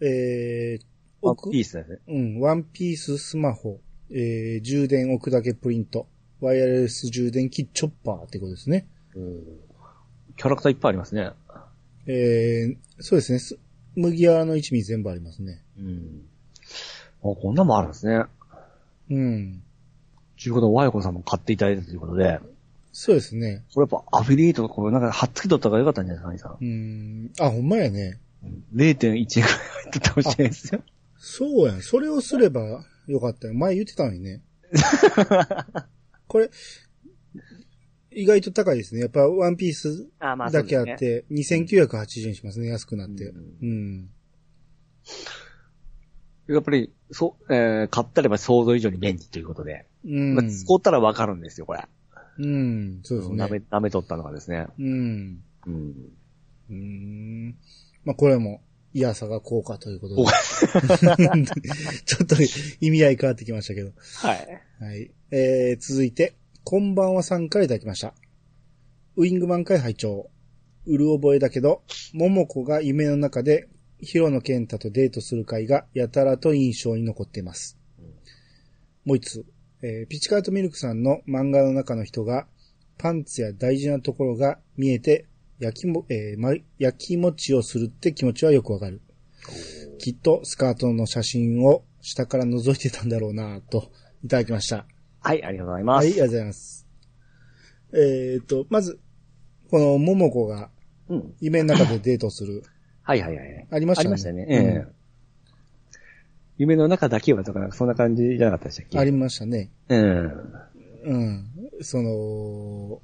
[0.00, 0.84] えー、
[1.22, 1.98] ワンピースですね。
[2.08, 3.80] うん、ワンピーススマホ、
[4.10, 6.06] えー、充電置くだけプリント、
[6.40, 8.86] ワイヤレス充電器チョッパーってことですね。
[10.36, 11.30] キャラクターいっぱいありますね。
[12.06, 13.38] えー、そうですね。
[13.38, 13.58] す
[13.96, 15.62] 麦わらの一味全部ありますね。
[15.78, 16.22] うん。
[17.22, 18.24] あ、こんなもあるんですね。
[19.10, 19.62] うん。
[20.42, 22.40] ということで、和洋子さんも買っていただいたということで、
[22.92, 23.62] そうですね。
[23.74, 27.30] これやっぱアフィリエイトとかこれなんか貼っつけとった方がよかったんじゃないですか、うん。
[27.38, 28.18] あ、ほんまやね。
[28.42, 29.10] 兄さん。
[29.10, 30.82] 0.1円くらい入ってたかもしれないですよ。
[31.16, 31.82] そうやん。
[31.82, 33.54] それをすればよかったよ。
[33.54, 34.42] 前言ってたのにね。
[36.26, 36.50] これ、
[38.12, 39.02] 意外と高いですね。
[39.02, 42.68] やっぱワンピースあまだけあって、2980円しますね。
[42.68, 43.24] 安くなって。
[43.24, 44.10] ううん。
[46.48, 49.86] やっぱり、そう、えー、買ったれば想像以上に便利ということで。
[50.04, 50.34] うん。
[50.34, 51.86] まあ、使ったらわかるんですよ、これ。
[52.38, 53.00] うん。
[53.02, 53.64] そうです舐め、ね。
[53.70, 54.66] 舐めとったのがですね。
[54.78, 55.42] うん。
[55.66, 55.94] うん。
[56.70, 57.56] うん。
[58.04, 58.62] まあ、これも、
[58.92, 60.24] いやさが効果ということで。
[62.04, 62.36] ちょっと
[62.80, 63.92] 意味合い変わってきましたけど。
[64.16, 64.62] はい。
[64.80, 65.10] はい。
[65.30, 66.34] えー、続いて、
[66.64, 68.14] こんばんはさんからいただきました。
[69.16, 70.30] ウィングマン会拝聴
[70.86, 71.82] うる覚えだけど、
[72.14, 73.68] 桃子が夢の中で、
[74.00, 77.78] ヒロノケンタとデートする回がやたらと印象に残っています。
[79.04, 79.46] もう一つ、
[79.82, 82.46] えーピチカートミルクさんの漫画の中の人が、
[82.98, 85.26] パンツや大事なところが見えて、
[85.60, 89.00] 焼きも、えーま、焼き餅をするって気持ちはよくわかる。
[89.98, 93.90] きっとスカートの写真を下から覗いてたんだろうなと、
[94.24, 94.86] いただきました。
[95.20, 96.04] はい、ありがとうございます。
[96.04, 96.86] はい、ありがとうございます。
[97.92, 98.98] えっ、と、まず、
[99.70, 100.70] この桃子が
[101.10, 101.34] うん。
[101.40, 102.62] 夢の中でデートする。
[103.02, 103.68] はいはいはい。
[103.70, 104.46] ありましたねありましたね。
[104.48, 104.54] え
[104.86, 105.00] え
[106.56, 108.98] 夢の中だけはとか、そんな感じじゃなかったでしたっけ？
[108.98, 109.70] ありましたね。
[109.88, 110.32] うん。
[111.04, 111.46] うん。
[111.80, 113.00] その、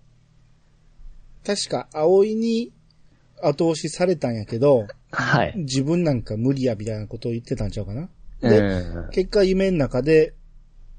[1.47, 2.73] 確か、葵に
[3.41, 5.53] 後押しされたんやけど、はい。
[5.57, 8.09] 自分なんか無理やみたいなことを言ってたんちゃうかな。
[8.43, 10.35] えで、え結果夢の中で、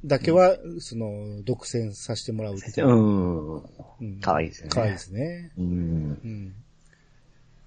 [0.05, 2.87] だけは、その、独占させてもらうっていう。
[2.87, 3.55] うん。
[3.55, 4.73] うんかわいいですよね。
[4.73, 5.51] かわいいですね。
[5.57, 5.65] うん。
[5.65, 6.55] うん。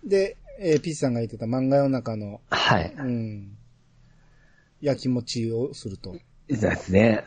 [0.09, 2.95] で、えーピースさんが言ってた漫画の中の、はい。
[2.97, 3.57] うん。
[4.81, 6.17] 焼き餅をすると。
[6.49, 7.25] ですね。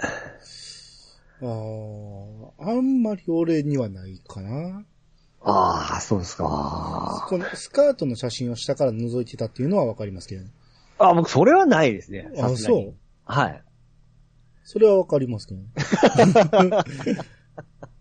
[1.41, 4.85] ああ、あんまり俺にはないかな。
[5.45, 7.25] ああ、そうですか。
[7.27, 10.51] このスカートの写真を下から覗いてたっていうのはわかりますけどね。
[10.99, 12.29] あ、僕、それはないですね。
[12.39, 12.93] あそう？
[13.25, 13.63] はい。
[14.63, 15.67] それはわかりますけどね。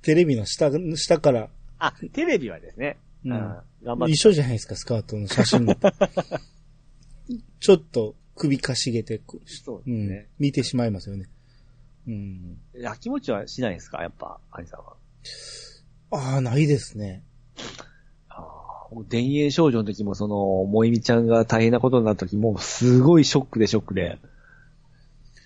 [0.02, 2.96] テレビの下、下から、あ、テレビはですね。
[3.24, 4.12] うん頑張って。
[4.12, 5.66] 一緒じゃないですか、スカートの写真。
[7.58, 10.28] ちょっと首かしげて、こそううんですね。
[10.38, 11.28] 見てしまいますよね。
[12.06, 12.58] うん。
[12.74, 14.00] 焼き餅はしないですか？
[14.02, 14.96] やっぱ、アニさんは。
[16.12, 17.24] ああ、ないですね。
[18.28, 24.18] ああ、僕田園少女の時もその、萌実ちゃんが大変なことになった時も、すごいショックでショックで、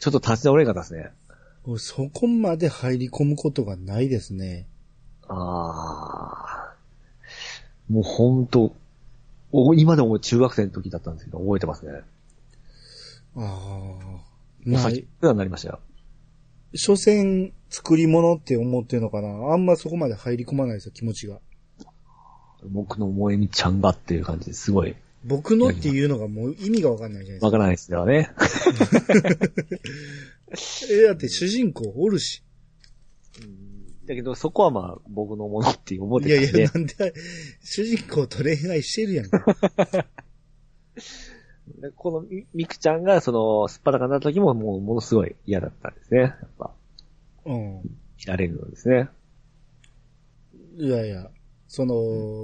[0.01, 1.11] ちょっと立ち直れなかったですね。
[1.65, 4.67] 俺そこまで入り込むことがないですね。
[5.29, 6.75] ああ。
[7.89, 8.75] もうほんと、
[9.53, 12.03] お今でも中学生の時だったんですけど、覚えてますね。
[13.37, 13.43] ああ。
[13.43, 14.79] もう。
[14.79, 15.81] 先になりましたよ。
[16.75, 21.41] 所詮、作り物って思ってるのかなあんまそこまで入り込まないですよ、気持ちが。
[22.69, 27.47] 僕の萌実ちゃんがっていう感じですごい、僕のっていうのがもう意味がわかんないじゃないですか。
[27.47, 28.31] わからないですよね。
[30.91, 32.45] え、だって主人公おるし。
[34.07, 36.59] だけど、そこはまあ、僕のものって思ってたんで。
[36.59, 37.13] いやいや、なんで、
[37.61, 39.45] 主人公と恋愛してるやんか。
[41.81, 46.21] でこのみみくちゃんが、その、すっぱだかになった時も、もう、ものすごい嫌だったんですね。
[46.21, 46.73] やっぱ、
[47.45, 47.83] うん。
[48.17, 49.09] 切られるのですね。
[50.79, 51.29] いやいや、
[51.69, 51.95] その、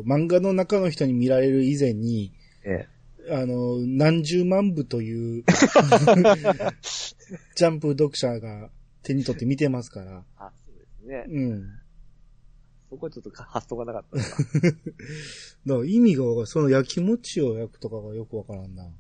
[0.04, 2.32] 漫画の中の人に見られる以前に、
[2.64, 2.88] え
[3.30, 5.44] あの、何十万部という、
[7.54, 8.70] ジャンプ読者が
[9.02, 10.24] 手に取って見てますから。
[10.36, 11.24] あ、そうですね。
[11.28, 11.68] うん。
[12.90, 14.16] そこはちょっとか発想がなかった。
[14.18, 14.28] だか
[15.66, 16.46] ら意味がわかる。
[16.46, 18.90] その焼き餅を焼くとかがよくわからんな。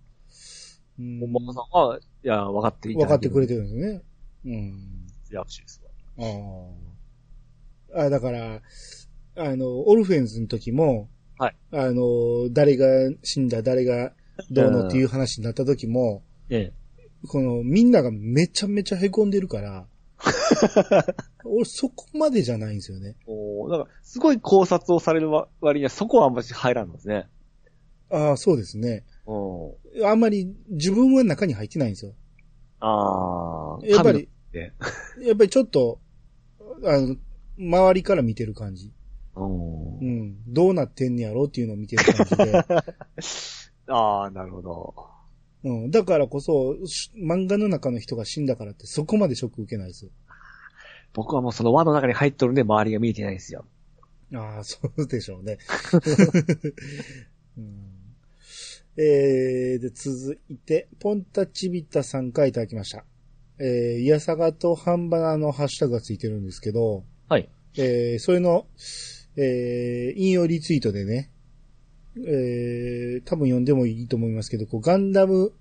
[0.98, 1.20] うん。
[1.20, 3.62] 本間さんは、いや、分かっていただ分かってくれてる。
[3.62, 4.02] るんですね。
[4.44, 5.06] うん。
[5.30, 5.90] 握手ですわ。
[7.94, 8.02] ああ。
[8.04, 8.62] あ、だから、
[9.36, 11.08] あの、オルフェンズの時も、
[11.38, 11.56] はい。
[11.72, 12.86] あの、誰が
[13.22, 14.12] 死んだ、誰が
[14.50, 16.72] どうのっていう話になった時も、え
[17.28, 19.86] この、みんながめちゃめちゃ凹んでるから、
[21.44, 23.16] 俺そこまでじゃないんですよね。
[23.26, 25.30] おなんか、すごい考察をされる
[25.60, 27.26] 割には、そこはあんまり入らんのですね。
[28.10, 29.04] ああ、そうですね。
[29.26, 30.06] うん。
[30.06, 32.12] あんまり自分は中に入ってないんですよ。
[32.80, 33.86] ああ。
[33.86, 36.00] やっぱり、やっぱりちょっと、
[36.84, 37.16] あの、
[37.58, 38.92] 周りから見てる感じ。
[39.36, 40.04] うんう。
[40.04, 40.52] ん。
[40.52, 42.64] どうなってんねやろっていうのを見てる感じで。
[43.88, 44.94] ああ、なるほど。
[45.64, 45.90] うん。
[45.90, 50.10] だからこそ、し漫画の中の人が死んだからってそこまでショック受けないですよ。
[51.14, 53.64] 僕はもうその輪の中に入っとるんで、周りが見えてないんですよ。
[54.34, 55.58] ああ、そうでしょうね。
[57.58, 57.92] うん、
[58.96, 63.04] えー、で、続いて、ポンタチビタさんからいただきました。
[63.58, 67.48] えー、イヤサガとハンバナのハッシュタグがついてるんですけど、はい。
[67.76, 68.66] えー、それの、
[69.36, 71.30] えー、引用リツイートでね、
[72.16, 75.52] えー、多分読んでもいいと思いますけど、こう、ガンダム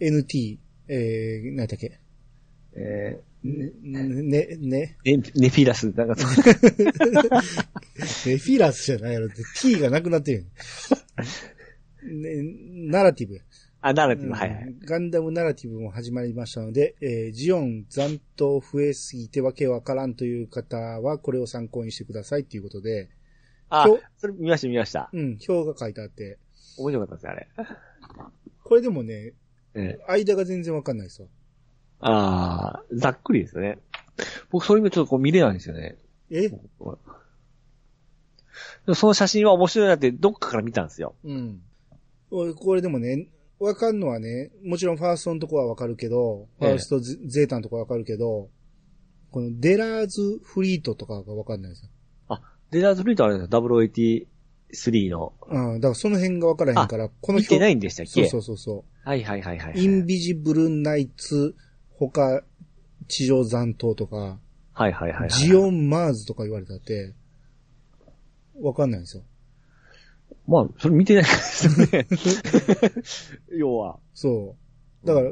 [0.00, 1.98] NT、えー、何だっけ、
[2.74, 6.14] えね、ね、ね、ー、ネネフィラス、なんか、
[8.24, 10.46] ネフィラスじゃないやろって、T がなくなってる。
[12.04, 12.42] ね、
[12.90, 13.42] ナラティブや。
[13.82, 14.74] あ、ナラティブ、はいはい。
[14.84, 23.10] ガンダムナラティブも始まりましたので、えージオン残党増えすぎてわけわからんという方は、これを参考にしてくださいっていうことで、
[23.68, 25.10] あそれ見ました見ました。
[25.12, 26.38] うん、表が書いてあって、
[26.78, 27.48] 面白かったですね、あれ。
[28.62, 29.32] これでもね、
[29.74, 30.04] ええ。
[30.06, 31.28] 間が全然わかんないですわ。
[32.00, 33.78] ああ、ざっくりですよね。
[34.50, 35.96] 僕そういうのちょっとこう見れないんですよね。
[36.30, 36.50] え？
[38.94, 41.16] その写真は面白いなってどっかから見たんですよ。
[41.24, 41.62] うん。
[42.30, 43.28] 俺これでもね、
[43.62, 48.50] わかんのはね、もちろんファーストのとこはわかるけど、フええァーストゼゼータのとこはわかるけど、
[49.30, 51.90] このデラーズフリートとかがわかんないですよ。
[52.28, 54.26] あ、デザートフリートあれですよ。
[54.72, 55.32] 083の。
[55.48, 58.26] うん、だからその辺がわからへんから、この見てないいんでしたっけ？
[58.26, 59.72] そうそうそうそはいはいはいはい。
[59.74, 59.78] う。
[59.78, 61.54] インビジブルナイツ、
[61.98, 62.42] 他、
[63.08, 64.38] 地上残党とか、
[64.72, 65.30] はいはいはいはい。
[65.30, 67.14] ジオンマーズとか言われたって、
[68.60, 69.22] わかんないんですよ。
[70.46, 72.06] まあ、それ見てないですよね。
[73.56, 73.98] 要は。
[74.14, 74.56] そ
[75.04, 75.06] う。
[75.06, 75.30] だから、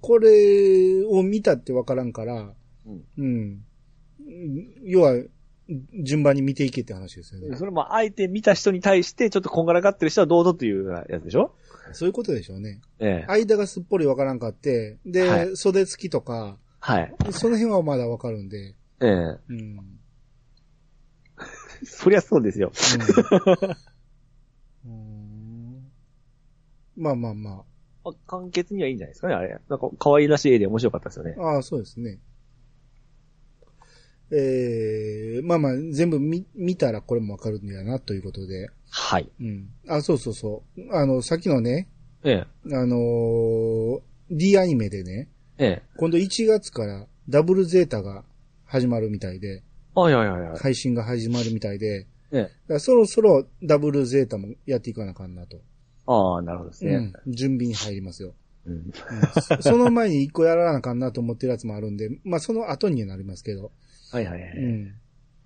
[0.00, 2.54] これを見たってわからんから、
[2.86, 3.64] うんうん。
[4.84, 5.14] 要は、
[6.02, 7.56] 順番に見ていけって話ですよね。
[7.56, 11.54] それも、あえて見た人に対して、ちょっとこんがらがってる人はどうぞっていうやつでしょ？
[11.92, 12.80] そういうことでしょうね。
[12.98, 13.30] ええ。
[13.30, 17.14] 間がすっぽりわからんかって、で、はい袖付きとか、はい。
[17.32, 19.38] その辺はまだわかるんで、ええ。
[19.48, 19.98] うん。
[21.84, 22.72] そりゃそうですよ。
[24.84, 25.90] うんうん
[26.98, 27.64] まあまあま
[28.04, 29.58] あ簡潔にはいいんじゃないですかね、あれ。
[29.68, 31.36] なんか、可愛らしい絵で面白かったですよね。
[31.38, 31.42] あ。
[31.42, 32.18] ああ、そうですね。
[34.30, 38.68] ええまあまあ、全部見、見たらこれもわかるんだな、ということで。
[38.90, 39.30] はい。
[39.40, 39.70] うん。
[39.88, 40.94] あ、そうそうそう。
[40.94, 41.88] あの、さっきのね、
[42.24, 42.74] ええ。
[42.74, 45.82] あのー D アニメでね、ええ。
[45.96, 48.24] 今度1月からダブルゼータが
[48.66, 49.62] 始まるみたいで、
[49.94, 50.58] はいはいはいはい。
[50.58, 52.78] 配信が始まるみたいで、ええ。
[52.78, 55.62] そろそろダブルゼータもやっていかなあかんなと。
[56.08, 57.12] ああ、なるほどですね。
[57.26, 57.32] うん。
[57.32, 58.34] 準備に入りますよ。
[58.66, 58.72] うん。
[58.74, 58.92] うん
[59.42, 63.72] そその前に一個やらなあかんなと思ってるやつもあるんで、まあその後にはなりますけど、
[64.10, 64.50] はいはいはい。
[64.56, 64.94] うん。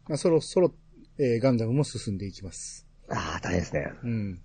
[0.09, 0.73] まあそろそろ、
[1.19, 2.87] えーガンダムも進んでいきます。
[3.11, 3.93] ああ、大変ですね。
[4.05, 4.41] うん。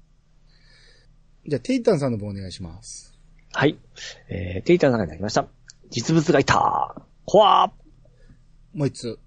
[1.48, 3.18] じゃあ、テイタンさんの方お願いします。
[3.54, 3.78] はい。
[4.28, 5.48] えー、テイターの中になりました。
[5.90, 9.20] 実物がいた怖ーもう一つ。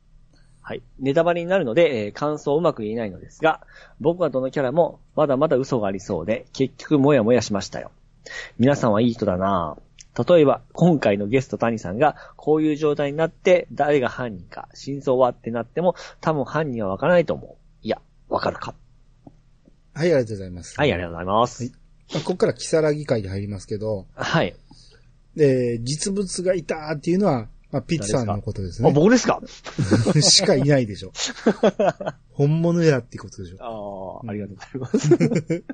[0.61, 0.83] はい。
[0.99, 3.67] ネタバレになるので、えー感想をうまく言えないのですが、
[4.01, 7.91] 僕はどのキャラもまだまだ嘘がありそうで、結局もやもやしましたよ。
[8.59, 17.57] 皆さんはいい人だなぁ例えば、今回のゲスト谷さんが、こういう状態になって、誰が犯人か、真相はってなっても、多分犯人はわからないと思う。
[17.83, 18.01] いや、
[18.31, 18.75] わかるか。
[19.93, 20.75] はい、ありがとうございます。
[20.79, 21.63] はい、ありがとうございます。
[21.65, 21.81] はいまあ
[22.19, 24.57] ここからキサラギ会に入りますけど、はい。
[25.37, 28.93] で、実物がいたーっていうのは、まあ、ピッツさんのことですあ、ね。
[28.93, 29.41] 僕ですか？
[30.21, 31.13] しかいないでしょ。
[32.33, 34.23] 本物やってことでしょ。
[34.23, 35.65] ああ、ありがとうございます。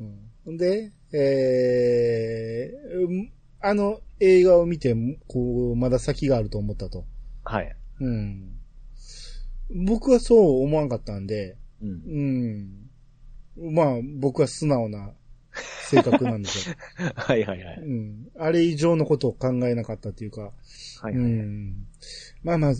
[0.46, 3.32] うん、で、えーうん
[3.62, 4.96] あの映画を見て、
[5.26, 7.04] こう、まだ先があると思ったと。
[7.44, 7.76] はい。
[8.00, 8.52] うん。
[9.86, 12.88] 僕はそう思わんかったんで、うん。
[13.58, 13.74] うん。
[13.74, 15.12] まあ、僕は素直な
[15.90, 16.74] 性格なんですよ。
[17.16, 17.80] はいはいはい。
[17.80, 18.28] うん。
[18.38, 21.14] あれ以上のことを考えなかったっていうか、はいはい。
[21.14, 21.86] うん。
[22.42, 22.74] まあまあ、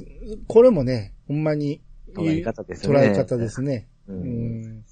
[0.46, 1.80] これもね、ほんまに、
[2.14, 3.88] 捉え方ですよね捉え方ですね。
[4.08, 4.84] ううんん。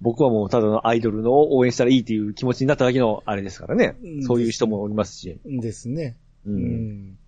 [0.00, 3.96] 僕はもうただのアイドルの応援したらいいっていう気持ちになっただけのあれですからね。
[4.02, 5.38] うんそういう人もおりますし。
[5.44, 6.16] ですね。
[6.46, 6.52] う。
[6.52, 6.62] うん
[7.10, 7.18] ん。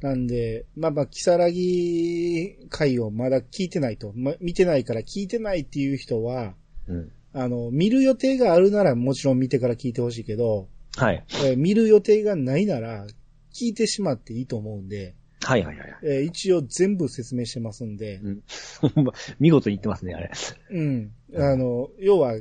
[0.00, 6.54] なんで、まあまあ、キサラギ回をまだ聞いてないと、ま、見てないから聞いてないっていう人は、
[6.86, 7.12] うん。
[7.38, 11.22] あの、見る予定があるならもちろん見てから聞いてほしいけど、はい。
[11.44, 13.06] えー見る予定がないなら、
[13.52, 15.96] 聞いてしまっていいと思うんで、はいはいはい。
[16.02, 18.42] えー一応全部説明してますんで、うん。
[19.38, 20.30] 見事に言ってますね、あれ。
[20.70, 21.12] うん。
[21.34, 22.40] あの、要は、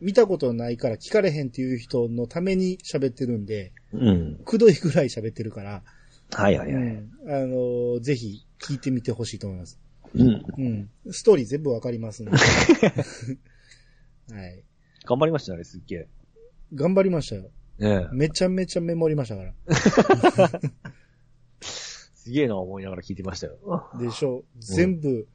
[0.00, 4.40] 見たことないから聞かれへんっていう人のために喋ってるんで、うん。
[4.44, 5.82] くどいぐらい喋ってるから、
[6.30, 6.84] はいはいはい。
[6.84, 7.10] うん。
[7.26, 9.80] あの、ぜひ聞いてみてほしいと思います。
[10.14, 10.44] うん。
[10.56, 10.90] うん。
[11.10, 12.30] ストーリー全部わかりますんで。
[14.32, 14.64] はい。
[15.04, 16.08] 頑張りましたね、すっげえ。
[16.74, 17.50] 頑張りましたよ。
[17.78, 18.08] ねえ。
[18.12, 20.60] めちゃめちゃメモりましたから。
[21.62, 23.56] すげえな思いながら聞いてましたよ。
[23.98, 24.44] でしょう。
[24.58, 25.28] 全部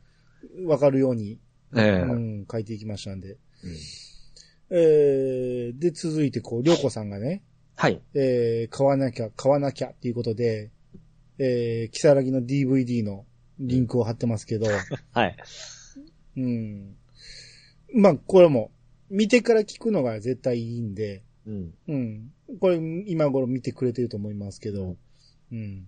[0.65, 1.39] わかるように、
[1.75, 2.01] ええ。
[2.01, 3.31] うん、書いていきましたんで。
[3.31, 3.37] うん
[4.75, 7.43] えー、で、続いてこう、りょうこさんがね、
[7.75, 8.01] はい。
[8.15, 10.71] えー、買わなきゃ、買わなきゃっていうことで、
[11.37, 13.25] えー、キサラギの DVD の
[13.59, 14.65] リンクを貼ってますけど、
[15.13, 15.37] はい。
[16.37, 16.95] うん。
[17.93, 18.71] まあ、これも、
[19.13, 21.73] 見てから聞くのが絶対いいんで、うん。
[21.87, 22.31] うん。
[22.59, 24.95] これ、今頃見てくれてると思いますけど、
[25.51, 25.85] うん。